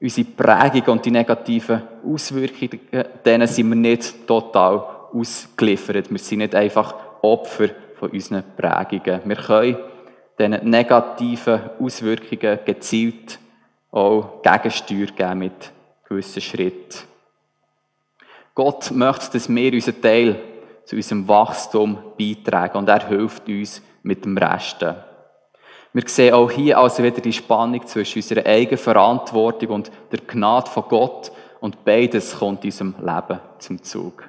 unsere 0.00 0.28
Prägung 0.28 0.94
und 0.94 1.04
die 1.04 1.10
negativen 1.10 1.82
Auswirkungen, 2.04 2.80
denen 3.24 3.48
sind 3.48 3.68
wir 3.68 3.76
nicht 3.76 4.26
total 4.26 4.84
ausgeliefert. 5.12 6.10
Wir 6.10 6.18
sind 6.18 6.38
nicht 6.38 6.54
einfach 6.54 6.94
Opfer 7.22 7.70
von 7.98 8.10
unseren 8.10 8.44
Prägungen. 8.56 9.22
Wir 9.24 9.36
können 9.36 9.76
diesen 10.38 10.70
negativen 10.70 11.70
Auswirkungen 11.80 12.58
gezielt 12.64 13.38
auch 13.90 14.42
Gegensteuer 14.42 15.06
geben 15.06 15.38
mit 15.38 15.72
gewissen 16.08 16.42
Schritten. 16.42 16.98
Gott 18.54 18.90
möchte, 18.90 19.32
dass 19.32 19.48
wir 19.48 19.72
unseren 19.72 20.00
Teil 20.02 20.40
zu 20.84 20.96
unserem 20.96 21.26
Wachstum 21.28 21.98
beitragen 22.18 22.78
und 22.78 22.88
er 22.88 23.08
hilft 23.08 23.48
uns 23.48 23.82
mit 24.02 24.24
dem 24.24 24.38
Resten. 24.38 24.94
Wir 25.92 26.02
sehen 26.06 26.34
auch 26.34 26.50
hier 26.50 26.78
also 26.78 27.02
wieder 27.02 27.20
die 27.20 27.32
Spannung 27.32 27.86
zwischen 27.86 28.18
unserer 28.18 28.46
eigenen 28.46 28.78
Verantwortung 28.78 29.70
und 29.70 29.90
der 30.12 30.20
Gnade 30.20 30.70
von 30.70 30.84
Gott 30.88 31.32
und 31.60 31.84
beides 31.84 32.38
kommt 32.38 32.64
in 32.64 32.70
unserem 32.70 32.94
Leben 33.00 33.40
zum 33.58 33.82
Zug. 33.82 34.28